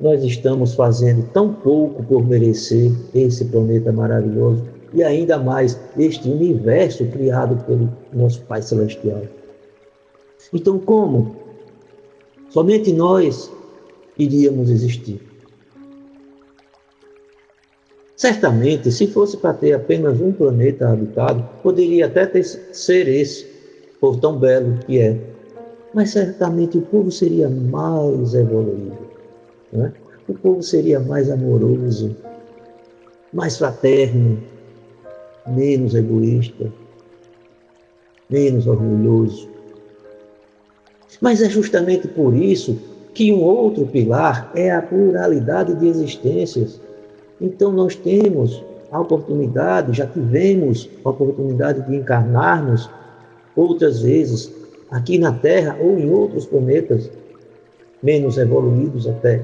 nós 0.00 0.22
estamos 0.22 0.74
fazendo 0.74 1.26
tão 1.32 1.52
pouco 1.52 2.02
por 2.02 2.26
merecer 2.26 2.92
esse 3.14 3.44
planeta 3.46 3.90
maravilhoso 3.90 4.62
e 4.92 5.02
ainda 5.02 5.38
mais 5.38 5.78
este 5.98 6.28
universo 6.28 7.04
criado 7.06 7.56
pelo 7.64 7.90
nosso 8.12 8.42
Pai 8.42 8.62
Celestial. 8.62 9.22
Então, 10.52 10.78
como? 10.78 11.36
Somente 12.50 12.92
nós 12.92 13.50
iríamos 14.18 14.70
existir. 14.70 15.20
Certamente, 18.16 18.90
se 18.90 19.06
fosse 19.08 19.36
para 19.36 19.52
ter 19.52 19.74
apenas 19.74 20.20
um 20.20 20.32
planeta 20.32 20.88
habitado, 20.88 21.46
poderia 21.62 22.06
até 22.06 22.24
ter, 22.24 22.44
ser 22.44 23.08
esse, 23.08 23.46
tão 24.14 24.38
belo 24.38 24.78
que 24.86 25.00
é. 25.00 25.18
Mas 25.94 26.10
certamente 26.10 26.76
o 26.76 26.82
povo 26.82 27.10
seria 27.10 27.48
mais 27.48 28.34
evoluído. 28.34 28.98
Né? 29.72 29.92
O 30.28 30.34
povo 30.34 30.62
seria 30.62 31.00
mais 31.00 31.30
amoroso, 31.30 32.14
mais 33.32 33.56
fraterno, 33.56 34.38
menos 35.46 35.94
egoísta, 35.94 36.70
menos 38.28 38.66
orgulhoso. 38.66 39.48
Mas 41.20 41.40
é 41.40 41.48
justamente 41.48 42.06
por 42.08 42.34
isso 42.34 42.78
que 43.14 43.32
um 43.32 43.42
outro 43.42 43.86
pilar 43.86 44.52
é 44.54 44.70
a 44.70 44.82
pluralidade 44.82 45.74
de 45.74 45.88
existências 45.88 46.78
então 47.40 47.70
nós 47.70 47.94
temos 47.94 48.64
a 48.90 49.00
oportunidade, 49.00 49.96
já 49.96 50.06
tivemos 50.06 50.88
a 51.04 51.10
oportunidade 51.10 51.86
de 51.86 51.96
encarnarmos 51.96 52.88
outras 53.56 54.02
vezes 54.02 54.52
aqui 54.90 55.18
na 55.18 55.32
Terra 55.32 55.76
ou 55.80 55.98
em 55.98 56.10
outros 56.10 56.46
planetas 56.46 57.10
menos 58.02 58.38
evoluídos 58.38 59.08
até. 59.08 59.42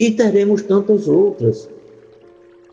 E 0.00 0.10
teremos 0.10 0.62
tantas 0.62 1.06
outras. 1.06 1.68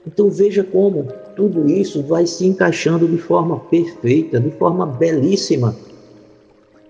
Então 0.08 0.30
veja 0.30 0.64
como 0.64 1.08
tudo 1.36 1.70
isso 1.70 2.02
vai 2.02 2.26
se 2.26 2.46
encaixando 2.46 3.08
de 3.08 3.18
forma 3.18 3.60
perfeita, 3.60 4.40
de 4.40 4.50
forma 4.52 4.86
belíssima, 4.86 5.76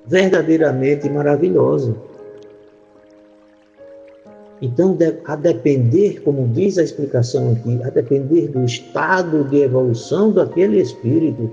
verdadeiramente 0.08 1.10
maravilhosa. 1.10 1.95
Então, 4.62 4.95
a 5.26 5.36
depender, 5.36 6.21
como 6.21 6.47
diz 6.50 6.78
a 6.78 6.84
explicação 6.84 7.54
aqui, 7.54 7.82
a 7.84 7.89
depender 7.89 8.47
do 8.47 8.63
estado 8.63 9.43
de 9.45 9.63
evolução 9.63 10.32
daquele 10.32 10.80
espírito, 10.80 11.50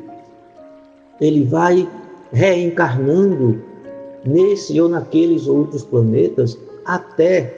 ele 1.20 1.44
vai 1.44 1.88
reencarnando 2.32 3.60
nesse 4.24 4.80
ou 4.80 4.88
naqueles 4.88 5.46
outros 5.46 5.84
planetas 5.84 6.58
até 6.84 7.54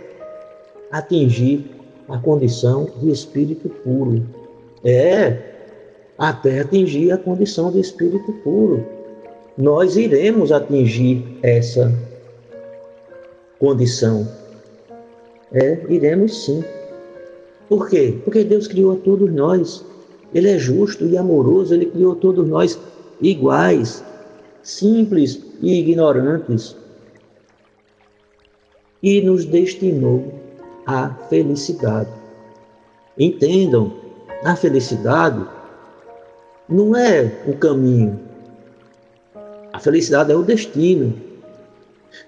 atingir 0.91 1.71
a 2.09 2.19
condição 2.19 2.89
de 3.01 3.11
espírito 3.11 3.69
puro. 3.69 4.25
É, 4.85 5.37
até 6.19 6.61
atingir 6.61 7.13
a 7.13 7.19
condição 7.19 7.71
de 7.71 7.81
espírito 7.81 8.33
puro. 8.45 8.85
Nós 9.57 9.97
iremos 9.97 10.53
atingir 10.53 11.39
essa 11.43 11.93
condição 13.59 14.27
é, 15.53 15.85
iremos 15.89 16.45
sim. 16.45 16.63
Por 17.69 17.89
quê? 17.89 18.17
Porque 18.25 18.45
Deus 18.45 18.69
criou 18.69 18.93
a 18.93 18.97
todos 18.97 19.33
nós. 19.33 19.85
Ele 20.33 20.49
é 20.49 20.59
justo 20.59 21.05
e 21.07 21.17
amoroso, 21.17 21.75
ele 21.75 21.87
criou 21.87 22.15
todos 22.15 22.47
nós 22.47 22.79
iguais, 23.21 24.05
simples 24.63 25.43
e 25.61 25.81
ignorantes. 25.81 26.77
E 29.03 29.21
nos 29.23 29.45
destinou 29.47 30.35
à 30.87 31.11
felicidade. 31.29 32.11
Entendam, 33.19 33.93
a 34.45 34.55
felicidade 34.55 35.45
não 36.69 36.95
é 36.95 37.33
o 37.47 37.55
caminho. 37.55 38.21
A 39.73 39.79
felicidade 39.79 40.33
é 40.33 40.37
o 40.37 40.43
destino. 40.43 41.15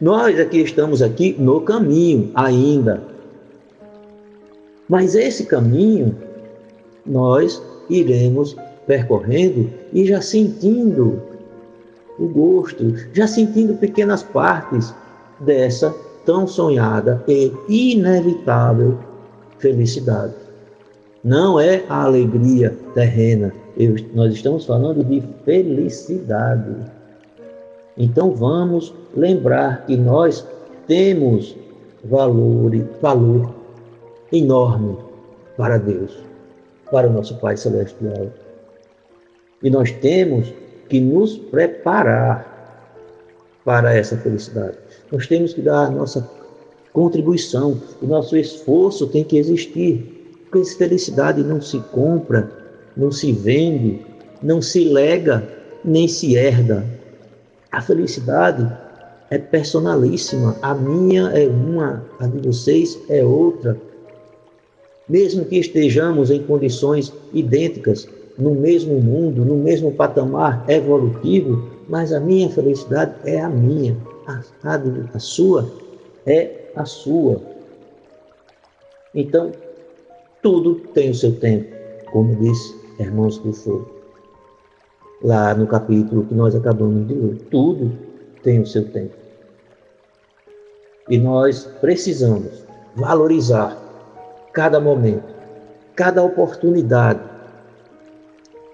Nós 0.00 0.38
aqui 0.38 0.58
estamos 0.58 1.02
aqui 1.02 1.36
no 1.38 1.60
caminho 1.60 2.30
ainda. 2.34 3.02
Mas 4.88 5.14
esse 5.14 5.46
caminho 5.46 6.16
nós 7.04 7.62
iremos 7.88 8.56
percorrendo 8.86 9.70
e 9.92 10.06
já 10.06 10.20
sentindo 10.20 11.20
o 12.18 12.26
gosto, 12.26 12.94
já 13.12 13.26
sentindo 13.26 13.74
pequenas 13.74 14.22
partes 14.22 14.94
dessa 15.40 15.94
tão 16.24 16.46
sonhada 16.46 17.22
e 17.28 17.52
inevitável 17.68 18.98
felicidade. 19.58 20.34
Não 21.24 21.58
é 21.58 21.84
a 21.88 22.02
alegria 22.02 22.76
terrena, 22.94 23.52
Eu, 23.76 23.94
nós 24.12 24.34
estamos 24.34 24.66
falando 24.66 25.04
de 25.04 25.22
felicidade. 25.44 26.74
Então 27.96 28.32
vamos 28.32 28.92
lembrar 29.14 29.86
que 29.86 29.96
nós 29.96 30.46
temos 30.86 31.56
valor, 32.04 32.72
valor 33.00 33.54
enorme 34.32 34.96
para 35.56 35.78
Deus, 35.78 36.18
para 36.90 37.08
o 37.08 37.12
nosso 37.12 37.36
Pai 37.38 37.56
Celestial. 37.56 38.26
E 39.62 39.70
nós 39.70 39.90
temos 39.90 40.52
que 40.88 41.00
nos 41.00 41.36
preparar 41.36 42.50
para 43.64 43.94
essa 43.94 44.16
felicidade. 44.16 44.76
Nós 45.10 45.26
temos 45.26 45.54
que 45.54 45.62
dar 45.62 45.86
a 45.86 45.90
nossa 45.90 46.28
contribuição, 46.92 47.80
o 48.02 48.06
nosso 48.06 48.36
esforço 48.36 49.06
tem 49.06 49.24
que 49.24 49.38
existir, 49.38 50.40
porque 50.50 50.68
felicidade 50.74 51.42
não 51.42 51.60
se 51.60 51.78
compra, 51.92 52.50
não 52.96 53.10
se 53.10 53.32
vende, 53.32 54.00
não 54.42 54.60
se 54.60 54.84
lega, 54.84 55.42
nem 55.84 56.06
se 56.06 56.36
herda. 56.36 56.84
A 57.70 57.80
felicidade 57.80 58.70
é 59.30 59.38
personalíssima, 59.38 60.56
a 60.60 60.74
minha 60.74 61.30
é 61.30 61.46
uma, 61.46 62.04
a 62.18 62.26
de 62.26 62.46
vocês 62.46 62.98
é 63.08 63.24
outra 63.24 63.78
mesmo 65.08 65.44
que 65.44 65.58
estejamos 65.58 66.30
em 66.30 66.42
condições 66.42 67.12
idênticas, 67.32 68.08
no 68.38 68.54
mesmo 68.54 69.00
mundo, 69.00 69.44
no 69.44 69.56
mesmo 69.56 69.92
patamar 69.92 70.64
evolutivo, 70.68 71.70
mas 71.88 72.12
a 72.12 72.20
minha 72.20 72.48
felicidade 72.50 73.14
é 73.24 73.40
a 73.40 73.48
minha, 73.48 73.96
a, 74.26 74.40
a, 75.14 75.18
sua 75.18 75.70
é 76.26 76.70
a 76.74 76.84
sua. 76.84 77.40
Então, 79.14 79.52
tudo 80.40 80.76
tem 80.94 81.10
o 81.10 81.14
seu 81.14 81.38
tempo, 81.38 81.74
como 82.10 82.34
disse 82.36 82.80
Irmãos 82.98 83.38
do 83.38 83.52
Fogo, 83.52 83.90
lá 85.22 85.54
no 85.54 85.66
capítulo 85.66 86.24
que 86.24 86.34
nós 86.34 86.54
acabamos 86.54 87.08
de 87.08 87.14
ler. 87.14 87.36
Tudo 87.50 87.92
tem 88.42 88.60
o 88.60 88.66
seu 88.66 88.88
tempo. 88.90 89.14
E 91.08 91.18
nós 91.18 91.64
precisamos 91.80 92.64
valorizar 92.94 93.76
cada 94.52 94.80
momento, 94.80 95.34
cada 95.96 96.22
oportunidade. 96.22 97.31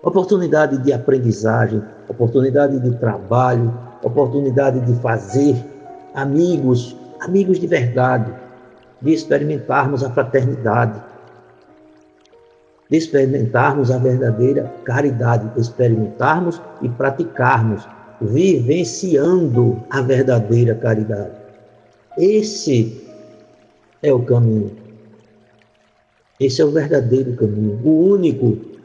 Oportunidade 0.08 0.78
de 0.78 0.90
aprendizagem, 0.90 1.82
oportunidade 2.08 2.80
de 2.80 2.96
trabalho, 2.96 3.78
oportunidade 4.02 4.80
de 4.80 4.98
fazer 5.02 5.54
amigos, 6.14 6.96
amigos 7.20 7.60
de 7.60 7.66
verdade, 7.66 8.32
de 9.02 9.12
experimentarmos 9.12 10.02
a 10.02 10.08
fraternidade. 10.08 10.98
de 12.90 12.96
experimentarmos 12.96 13.90
a 13.90 13.98
verdadeira 13.98 14.72
caridade, 14.82 15.46
de 15.54 15.60
experimentarmos 15.60 16.58
e 16.80 16.88
praticarmos, 16.88 17.86
vivenciando 18.18 19.78
a 19.90 20.00
verdadeira 20.00 20.74
caridade. 20.74 21.32
Esse 22.16 23.06
é 24.02 24.10
o 24.10 24.22
caminho. 24.22 24.74
Esse 26.40 26.62
é 26.62 26.64
o 26.64 26.70
verdadeiro 26.70 27.34
caminho, 27.34 27.78
o 27.84 28.08
único. 28.08 28.77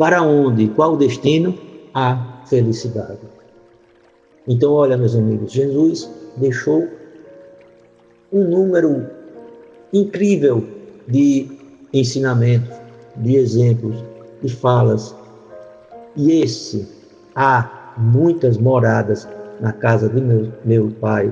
Para 0.00 0.22
onde? 0.22 0.68
Qual 0.68 0.94
o 0.94 0.96
destino? 0.96 1.54
A 1.92 2.40
felicidade. 2.46 3.18
Então, 4.48 4.72
olha, 4.72 4.96
meus 4.96 5.14
amigos, 5.14 5.52
Jesus 5.52 6.10
deixou 6.38 6.88
um 8.32 8.44
número 8.44 9.04
incrível 9.92 10.66
de 11.06 11.50
ensinamentos, 11.92 12.74
de 13.16 13.36
exemplos, 13.36 13.94
de 14.40 14.48
falas. 14.48 15.14
E 16.16 16.40
esse 16.40 16.88
há 17.36 17.92
muitas 17.98 18.56
moradas 18.56 19.28
na 19.60 19.74
casa 19.74 20.08
de 20.08 20.18
meu, 20.18 20.50
meu 20.64 20.90
Pai. 20.98 21.30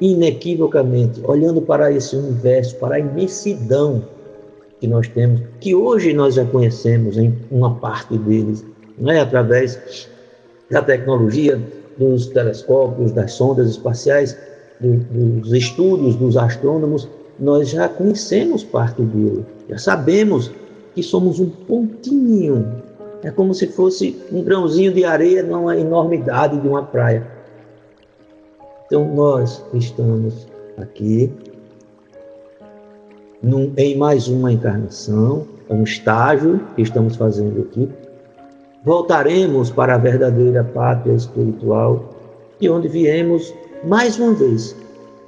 Inequivocamente, 0.00 1.20
olhando 1.24 1.60
para 1.60 1.90
esse 1.90 2.14
universo, 2.14 2.76
para 2.76 2.94
a 2.94 3.00
imensidão 3.00 4.13
que 4.84 4.86
nós 4.88 5.08
temos, 5.08 5.40
que 5.60 5.74
hoje 5.74 6.12
nós 6.12 6.34
já 6.34 6.44
conhecemos 6.44 7.16
em 7.16 7.34
uma 7.50 7.74
parte 7.76 8.18
deles, 8.18 8.62
não 8.98 9.10
é 9.10 9.20
através 9.20 10.06
da 10.70 10.82
tecnologia, 10.82 11.58
dos 11.96 12.26
telescópios, 12.26 13.12
das 13.12 13.32
sondas 13.32 13.70
espaciais, 13.70 14.36
do, 14.78 14.96
dos 15.38 15.52
estudos 15.54 16.16
dos 16.16 16.36
astrônomos, 16.36 17.08
nós 17.40 17.70
já 17.70 17.88
conhecemos 17.88 18.62
parte 18.62 19.00
dele, 19.00 19.46
já 19.70 19.78
sabemos 19.78 20.50
que 20.94 21.02
somos 21.02 21.40
um 21.40 21.48
pontinho, 21.48 22.82
é 23.22 23.30
como 23.30 23.54
se 23.54 23.66
fosse 23.68 24.20
um 24.30 24.42
grãozinho 24.42 24.92
de 24.92 25.02
areia 25.02 25.42
numa 25.42 25.78
enormidade 25.78 26.60
de 26.60 26.68
uma 26.68 26.82
praia. 26.82 27.26
Então 28.84 29.14
nós 29.14 29.64
estamos 29.72 30.46
aqui 30.76 31.32
num, 33.44 33.72
em 33.76 33.96
mais 33.96 34.26
uma 34.26 34.50
encarnação, 34.50 35.46
é 35.68 35.74
um 35.74 35.84
estágio 35.84 36.60
que 36.74 36.82
estamos 36.82 37.14
fazendo 37.16 37.60
aqui. 37.60 37.88
Voltaremos 38.82 39.70
para 39.70 39.94
a 39.94 39.98
verdadeira 39.98 40.64
pátria 40.64 41.12
espiritual, 41.12 42.14
de 42.58 42.68
onde 42.70 42.88
viemos 42.88 43.54
mais 43.84 44.18
uma 44.18 44.32
vez. 44.32 44.74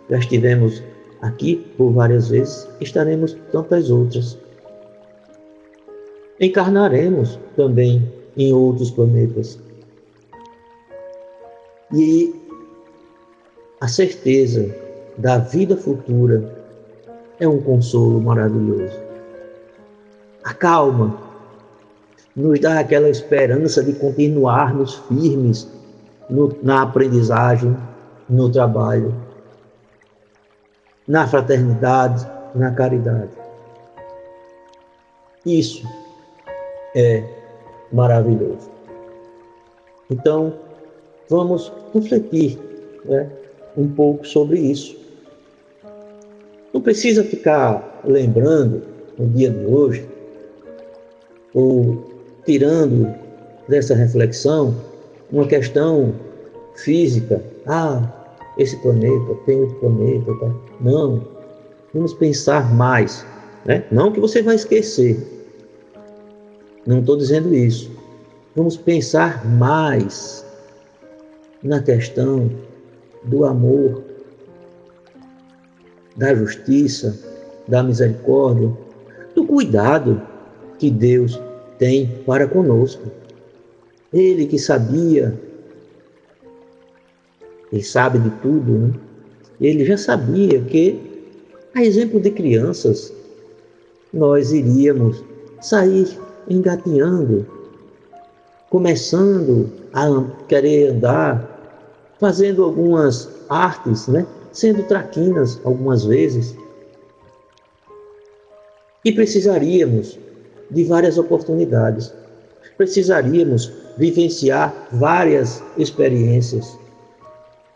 Já 0.08 0.18
estivemos 0.18 0.82
aqui 1.20 1.56
por 1.76 1.92
várias 1.92 2.28
vezes, 2.28 2.68
estaremos 2.80 3.36
tantas 3.52 3.90
outras. 3.90 4.38
Encarnaremos 6.40 7.38
também 7.54 8.10
em 8.36 8.52
outros 8.52 8.90
planetas. 8.90 9.58
E 11.94 12.34
a 13.80 13.88
certeza 13.88 14.74
da 15.18 15.38
vida 15.38 15.76
futura 15.76 16.55
é 17.38 17.46
um 17.46 17.60
consolo 17.60 18.20
maravilhoso. 18.20 18.98
A 20.44 20.54
calma 20.54 21.16
nos 22.34 22.60
dá 22.60 22.80
aquela 22.80 23.08
esperança 23.08 23.82
de 23.82 23.92
continuarmos 23.94 24.94
firmes 25.08 25.68
no, 26.28 26.54
na 26.62 26.82
aprendizagem, 26.82 27.76
no 28.28 28.50
trabalho, 28.50 29.14
na 31.06 31.26
fraternidade, 31.26 32.26
na 32.54 32.70
caridade. 32.72 33.30
Isso 35.44 35.86
é 36.94 37.22
maravilhoso. 37.92 38.70
Então, 40.10 40.54
vamos 41.28 41.72
refletir 41.94 42.58
né, 43.04 43.30
um 43.76 43.88
pouco 43.88 44.26
sobre 44.26 44.58
isso. 44.58 45.05
Não 46.76 46.82
precisa 46.82 47.24
ficar 47.24 48.02
lembrando 48.04 48.82
no 49.18 49.26
dia 49.28 49.48
de 49.48 49.64
hoje, 49.64 50.06
ou 51.54 52.04
tirando 52.44 53.14
dessa 53.66 53.94
reflexão 53.94 54.76
uma 55.32 55.46
questão 55.46 56.14
física. 56.74 57.42
Ah, 57.66 58.06
esse 58.58 58.76
planeta 58.82 59.34
tem 59.46 59.58
outro 59.58 59.74
planeta. 59.76 60.30
Tá? 60.38 60.54
Não. 60.78 61.26
Vamos 61.94 62.12
pensar 62.12 62.70
mais. 62.74 63.24
Né? 63.64 63.82
Não 63.90 64.12
que 64.12 64.20
você 64.20 64.42
vai 64.42 64.56
esquecer. 64.56 65.16
Não 66.86 67.00
estou 67.00 67.16
dizendo 67.16 67.54
isso. 67.54 67.90
Vamos 68.54 68.76
pensar 68.76 69.46
mais 69.46 70.44
na 71.62 71.80
questão 71.80 72.50
do 73.24 73.46
amor, 73.46 74.02
da 76.16 76.34
justiça, 76.34 77.18
da 77.68 77.82
misericórdia, 77.82 78.72
do 79.34 79.44
cuidado 79.44 80.20
que 80.78 80.90
Deus 80.90 81.40
tem 81.78 82.06
para 82.24 82.46
conosco. 82.46 83.02
Ele 84.12 84.46
que 84.46 84.58
sabia, 84.58 85.34
ele 87.72 87.82
sabe 87.82 88.18
de 88.18 88.30
tudo, 88.40 88.72
né? 88.72 88.92
ele 89.60 89.84
já 89.84 89.96
sabia 89.96 90.60
que, 90.62 91.00
a 91.74 91.82
exemplo 91.82 92.20
de 92.20 92.30
crianças, 92.30 93.12
nós 94.12 94.52
iríamos 94.52 95.22
sair 95.60 96.08
engatinhando, 96.48 97.46
começando 98.70 99.70
a 99.92 100.24
querer 100.48 100.92
andar, 100.92 101.52
fazendo 102.18 102.64
algumas 102.64 103.28
artes, 103.48 104.08
né? 104.08 104.26
Sendo 104.56 104.82
traquinas 104.84 105.60
algumas 105.64 106.06
vezes. 106.06 106.56
E 109.04 109.12
precisaríamos 109.12 110.18
de 110.70 110.84
várias 110.84 111.18
oportunidades. 111.18 112.12
Precisaríamos 112.78 113.70
vivenciar 113.98 114.74
várias 114.92 115.62
experiências. 115.76 116.78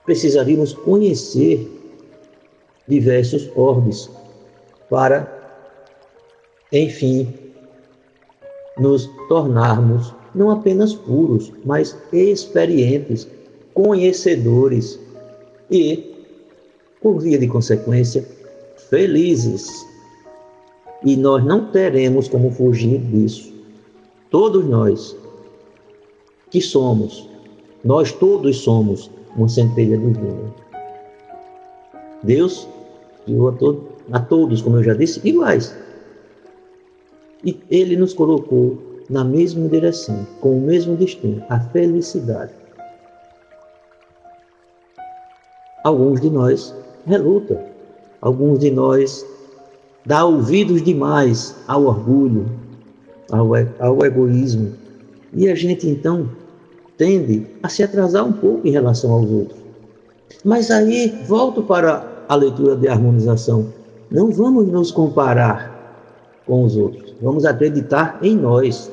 Precisaríamos 0.07 0.73
conhecer 0.73 1.71
diversos 2.88 3.51
orbes 3.55 4.11
para, 4.88 5.29
enfim, 6.73 7.33
nos 8.79 9.09
tornarmos 9.29 10.14
não 10.35 10.51
apenas 10.51 10.95
puros, 10.95 11.53
mas 11.62 11.95
experientes, 12.11 13.29
conhecedores 13.75 14.99
e, 15.71 16.10
por 17.03 17.21
via 17.21 17.39
de 17.39 17.49
consequência, 17.49 18.25
felizes. 18.89 19.87
E 21.05 21.17
nós 21.17 21.45
não 21.45 21.71
teremos 21.71 22.29
como 22.29 22.51
fugir 22.51 22.99
disso. 22.99 23.53
Todos 24.31 24.65
nós 24.67 25.17
que 26.51 26.61
somos, 26.61 27.29
nós 27.85 28.13
todos 28.13 28.59
somos 28.59 29.11
uma 29.37 29.49
centelha 29.49 29.97
divina. 29.97 30.55
Deus 32.23 32.69
criou 33.25 33.49
a, 33.49 33.53
to 33.53 33.83
a 34.13 34.21
todos, 34.21 34.61
como 34.61 34.77
eu 34.77 34.83
já 34.83 34.95
disse, 34.95 35.27
iguais. 35.27 35.75
E 37.45 37.59
Ele 37.71 37.97
nos 37.97 38.13
colocou 38.13 38.79
na 39.09 39.25
mesma 39.25 39.69
direção, 39.69 40.27
com 40.41 40.59
o 40.59 40.61
mesmo 40.61 40.97
destino, 40.97 41.43
a 41.49 41.59
felicidade. 41.59 42.53
Alguns 45.83 46.21
de 46.21 46.29
nós 46.29 46.75
relutam, 47.07 47.59
alguns 48.21 48.59
de 48.59 48.71
nós 48.71 49.25
dá 50.05 50.25
ouvidos 50.25 50.83
demais 50.83 51.55
ao 51.67 51.85
orgulho, 51.85 52.47
ao, 53.31 53.51
ao 53.79 54.05
egoísmo. 54.05 54.73
E 55.33 55.49
a 55.49 55.55
gente 55.55 55.89
então 55.89 56.29
tende 56.97 57.47
a 57.63 57.69
se 57.69 57.83
atrasar 57.83 58.25
um 58.27 58.33
pouco 58.33 58.67
em 58.67 58.71
relação 58.71 59.13
aos 59.13 59.31
outros. 59.31 59.61
Mas 60.45 60.71
aí 60.71 61.19
volto 61.27 61.63
para 61.63 62.25
a 62.29 62.35
leitura 62.35 62.77
de 62.77 62.89
harmonização. 62.89 63.67
Não 64.11 64.31
vamos 64.31 64.67
nos 64.69 64.91
comparar 64.91 65.71
com 66.47 66.65
os 66.65 66.77
outros. 66.77 67.15
Vamos 67.21 67.45
acreditar 67.45 68.19
em 68.23 68.37
nós. 68.37 68.91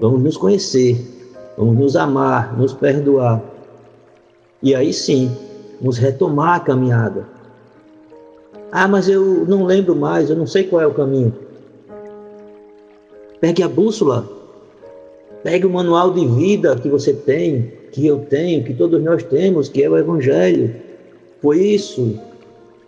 Vamos 0.00 0.22
nos 0.22 0.36
conhecer. 0.36 1.14
Vamos 1.56 1.78
nos 1.78 1.96
amar, 1.96 2.58
nos 2.58 2.72
perdoar. 2.72 3.42
E 4.62 4.74
aí 4.74 4.92
sim, 4.92 5.30
vamos 5.84 5.98
retomar 5.98 6.56
a 6.56 6.60
caminhada 6.60 7.26
ah, 8.72 8.88
mas 8.88 9.08
eu 9.08 9.44
não 9.46 9.64
lembro 9.64 9.94
mais, 9.94 10.28
eu 10.28 10.34
não 10.34 10.48
sei 10.48 10.64
qual 10.64 10.82
é 10.82 10.86
o 10.86 10.92
caminho. 10.92 11.32
Pegue 13.40 13.62
a 13.62 13.68
bússola. 13.68 14.28
Pegue 15.44 15.64
o 15.64 15.70
manual 15.70 16.12
de 16.12 16.26
vida 16.26 16.74
que 16.74 16.88
você 16.88 17.12
tem, 17.12 17.70
que 17.92 18.04
eu 18.04 18.26
tenho, 18.28 18.64
que 18.64 18.74
todos 18.74 19.00
nós 19.00 19.22
temos, 19.22 19.68
que 19.68 19.80
é 19.80 19.88
o 19.88 19.96
Evangelho. 19.96 20.74
Foi 21.40 21.60
isso 21.60 22.18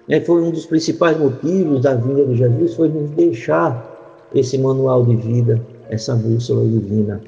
né, 0.09 0.21
foi 0.21 0.43
um 0.43 0.51
dos 0.51 0.67
principais 0.67 1.19
motivos 1.19 1.83
da 1.83 1.95
vinda 1.95 2.25
de 2.25 2.37
Jesus, 2.37 2.75
foi 2.75 2.89
nos 2.89 3.11
deixar 3.11 4.29
esse 4.35 4.59
manual 4.59 5.05
de 5.05 5.17
vida, 5.17 5.61
essa 5.89 6.15
bússola 6.15 6.65
divina. 6.65 7.21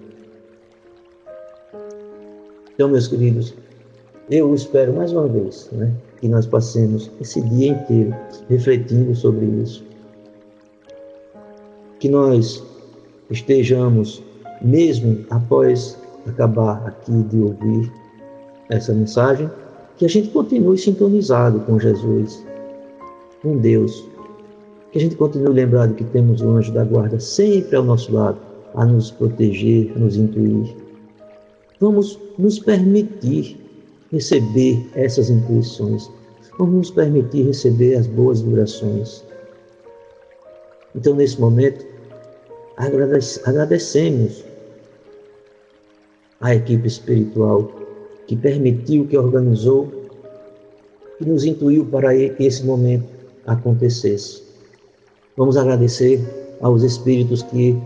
Então, 2.74 2.88
meus 2.88 3.08
queridos, 3.08 3.54
eu 4.30 4.54
espero 4.54 4.92
mais 4.92 5.12
uma 5.12 5.26
vez 5.26 5.68
né, 5.72 5.90
que 6.20 6.28
nós 6.28 6.46
passemos 6.46 7.10
esse 7.20 7.40
dia 7.40 7.68
inteiro 7.68 8.14
refletindo 8.48 9.14
sobre 9.14 9.46
isso. 9.46 9.82
Que 11.98 12.08
nós 12.08 12.62
estejamos, 13.30 14.22
mesmo 14.60 15.24
após 15.30 15.98
acabar 16.26 16.86
aqui 16.86 17.22
de 17.24 17.40
ouvir 17.40 17.92
essa 18.68 18.92
mensagem, 18.92 19.50
que 19.96 20.04
a 20.04 20.08
gente 20.08 20.28
continue 20.28 20.76
sintonizado 20.76 21.60
com 21.60 21.78
Jesus, 21.78 22.44
com 23.42 23.56
Deus. 23.56 24.06
Que 24.92 24.98
a 24.98 25.00
gente 25.00 25.16
continue 25.16 25.54
lembrado 25.54 25.94
que 25.94 26.04
temos 26.04 26.40
o 26.42 26.50
anjo 26.50 26.72
da 26.72 26.84
guarda 26.84 27.18
sempre 27.18 27.76
ao 27.76 27.84
nosso 27.84 28.12
lado, 28.12 28.38
a 28.74 28.84
nos 28.84 29.10
proteger, 29.10 29.92
a 29.96 29.98
nos 29.98 30.16
intuir. 30.16 30.76
Vamos 31.80 32.18
nos 32.38 32.58
permitir 32.58 33.67
receber 34.10 34.88
essas 34.94 35.30
intuições. 35.30 36.10
Vamos 36.58 36.74
nos 36.74 36.90
permitir 36.90 37.46
receber 37.46 37.94
as 37.96 38.06
boas 38.06 38.40
vibrações. 38.40 39.24
Então, 40.94 41.14
nesse 41.14 41.40
momento, 41.40 41.84
agradecemos 43.44 44.44
à 46.40 46.54
equipe 46.54 46.86
espiritual 46.86 47.70
que 48.26 48.36
permitiu, 48.36 49.06
que 49.06 49.16
organizou, 49.16 49.88
que 51.18 51.24
nos 51.24 51.44
intuiu 51.44 51.84
para 51.86 52.14
que 52.14 52.44
esse 52.44 52.64
momento 52.64 53.06
acontecesse. 53.46 54.42
Vamos 55.36 55.56
agradecer 55.56 56.20
aos 56.60 56.82
espíritos 56.82 57.42
que 57.44 57.76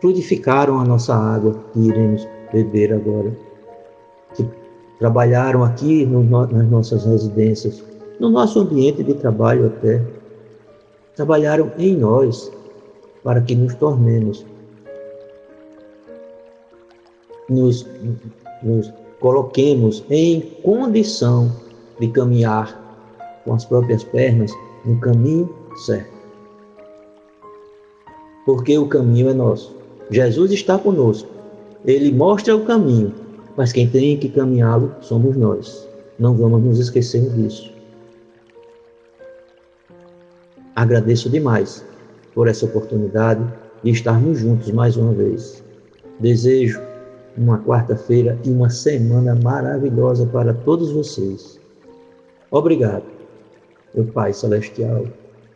fluidificaram 0.00 0.78
a 0.78 0.84
nossa 0.84 1.14
água 1.14 1.58
que 1.72 1.80
iremos 1.80 2.26
beber 2.52 2.92
agora, 2.92 3.32
trabalharam 4.98 5.62
aqui 5.62 6.04
no, 6.04 6.22
nas 6.24 6.68
nossas 6.68 7.04
residências, 7.04 7.82
no 8.18 8.28
nosso 8.28 8.60
ambiente 8.60 9.02
de 9.02 9.14
trabalho 9.14 9.66
até, 9.66 10.02
trabalharam 11.14 11.70
em 11.78 11.96
nós 11.96 12.50
para 13.22 13.40
que 13.40 13.54
nos 13.54 13.74
tornemos, 13.74 14.44
nos, 17.48 17.86
nos 18.62 18.92
coloquemos 19.20 20.04
em 20.10 20.40
condição 20.62 21.50
de 21.98 22.08
caminhar 22.08 22.88
com 23.44 23.54
as 23.54 23.64
próprias 23.64 24.04
pernas 24.04 24.52
no 24.84 24.98
caminho 25.00 25.52
certo. 25.84 26.12
Porque 28.44 28.78
o 28.78 28.86
caminho 28.86 29.28
é 29.28 29.34
nosso. 29.34 29.76
Jesus 30.10 30.52
está 30.52 30.78
conosco. 30.78 31.28
Ele 31.84 32.12
mostra 32.12 32.56
o 32.56 32.64
caminho, 32.64 33.12
mas 33.58 33.72
quem 33.72 33.88
tem 33.88 34.16
que 34.16 34.28
caminhá-lo 34.28 34.94
somos 35.00 35.36
nós. 35.36 35.88
Não 36.16 36.32
vamos 36.32 36.62
nos 36.62 36.78
esquecer 36.78 37.28
disso. 37.30 37.72
Agradeço 40.76 41.28
demais 41.28 41.84
por 42.36 42.46
essa 42.46 42.66
oportunidade 42.66 43.44
de 43.82 43.90
estarmos 43.90 44.38
juntos 44.38 44.70
mais 44.70 44.96
uma 44.96 45.12
vez. 45.12 45.64
Desejo 46.20 46.80
uma 47.36 47.58
quarta-feira 47.58 48.38
e 48.44 48.48
uma 48.48 48.70
semana 48.70 49.34
maravilhosa 49.34 50.24
para 50.26 50.54
todos 50.54 50.92
vocês. 50.92 51.58
Obrigado, 52.52 53.06
meu 53.92 54.04
Pai 54.04 54.32
Celestial. 54.32 55.04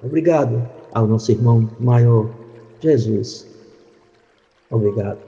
Obrigado 0.03 0.61
ao 0.93 1.07
nosso 1.07 1.31
irmão 1.31 1.71
maior, 1.79 2.29
Jesus. 2.81 3.47
Obrigado 4.71 5.21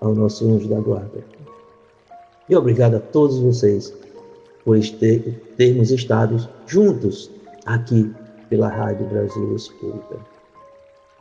ao 0.00 0.14
nosso 0.14 0.48
anjo 0.48 0.68
da 0.68 0.78
guarda. 0.78 1.43
E 2.48 2.56
obrigado 2.56 2.96
a 2.96 3.00
todos 3.00 3.38
vocês 3.38 3.92
por 4.64 4.78
termos 5.56 5.90
estado 5.90 6.48
juntos 6.66 7.30
aqui 7.66 8.12
pela 8.48 8.68
Rádio 8.68 9.06
Brasil 9.06 9.56
Espírita. 9.56 10.16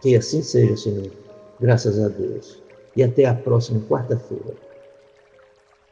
Que 0.01 0.15
assim 0.15 0.41
seja, 0.41 0.75
Senhor. 0.75 1.12
Graças 1.59 1.99
a 1.99 2.09
Deus. 2.09 2.62
E 2.95 3.03
até 3.03 3.25
a 3.25 3.33
próxima 3.33 3.81
quarta-feira. 3.88 4.53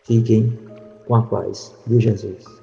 Fiquem 0.03 0.57
com 1.07 1.15
a 1.15 1.21
paz 1.23 1.73
de 1.87 1.99
Jesus. 1.99 2.60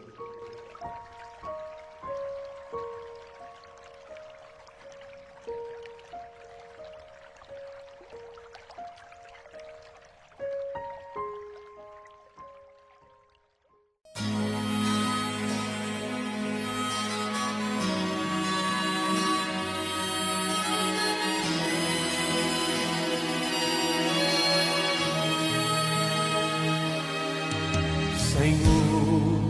Senhor, 28.39 29.43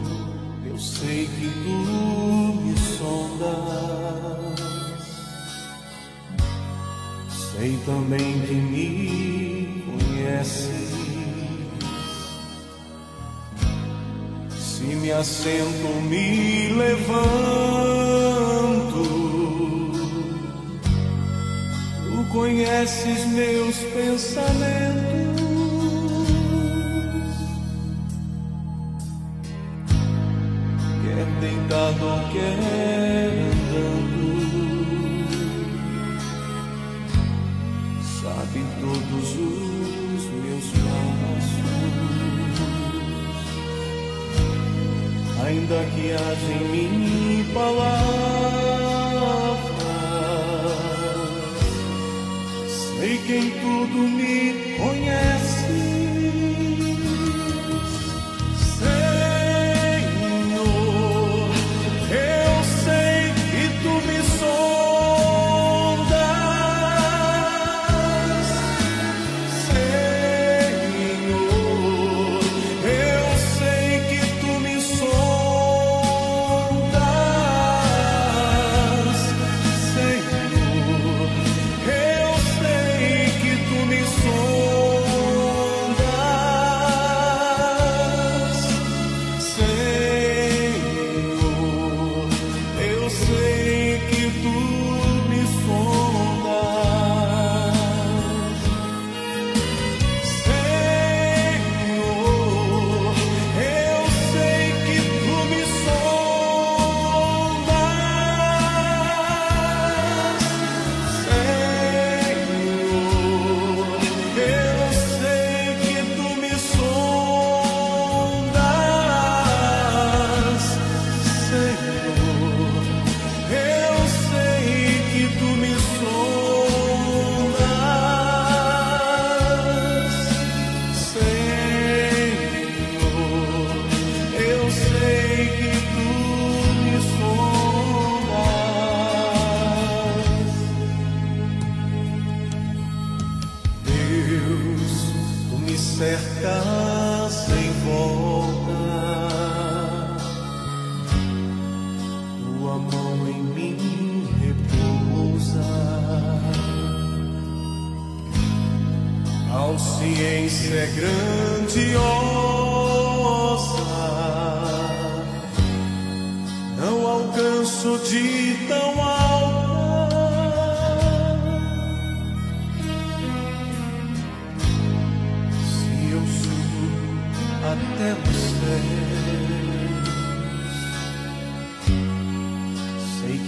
eu 0.65 0.79
sei 0.79 1.27
que 1.27 1.51
tu 1.63 1.77
me 2.63 2.75
sondas, 2.97 4.57
sei 7.53 7.79
também 7.85 8.41
que 8.47 8.55
me 8.55 9.85
conheces. 9.85 10.89
Se 14.59 14.85
me 14.85 15.13
assento, 15.13 15.89
me 16.09 16.73
levanto, 16.73 17.13
tu 22.07 22.25
conheces 22.33 23.27
meus 23.27 23.77
pensamentos. 23.93 24.98
andando, 32.41 34.27
sabe 38.21 38.61
todos 38.81 39.29
os 39.31 40.23
meus 40.45 40.67
passos, 40.85 41.59
ainda 45.47 45.79
que 45.95 46.05
haja 46.13 46.53
em 46.53 46.65
mim 46.69 47.45
palavras 47.53 48.18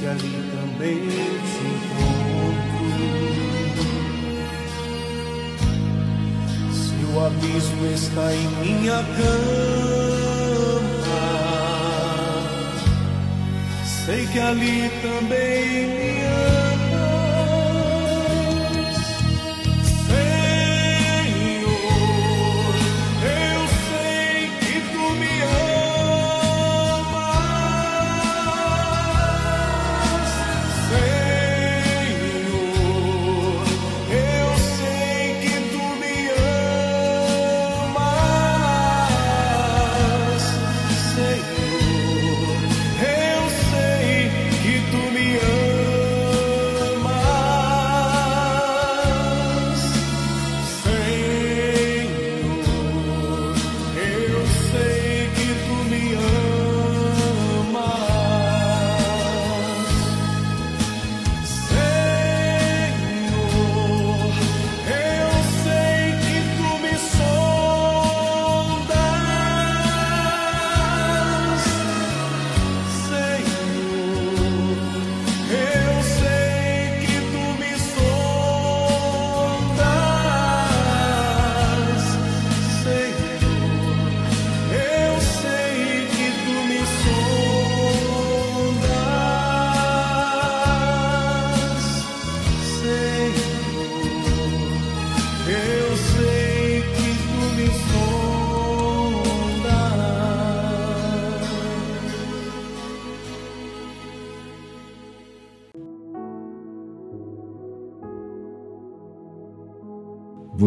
que 0.01 0.07
ali 0.07 0.33
também 0.57 0.97
te 0.97 1.61
encontro. 1.69 2.89
Se 6.73 6.97
o 7.05 7.21
abismo 7.27 7.87
está 7.93 8.33
em 8.35 8.49
minha 8.65 9.05
cama, 9.19 9.35
sei 14.07 14.27
que 14.29 14.39
ali 14.39 14.91
também 15.03 15.87
me 15.87 16.20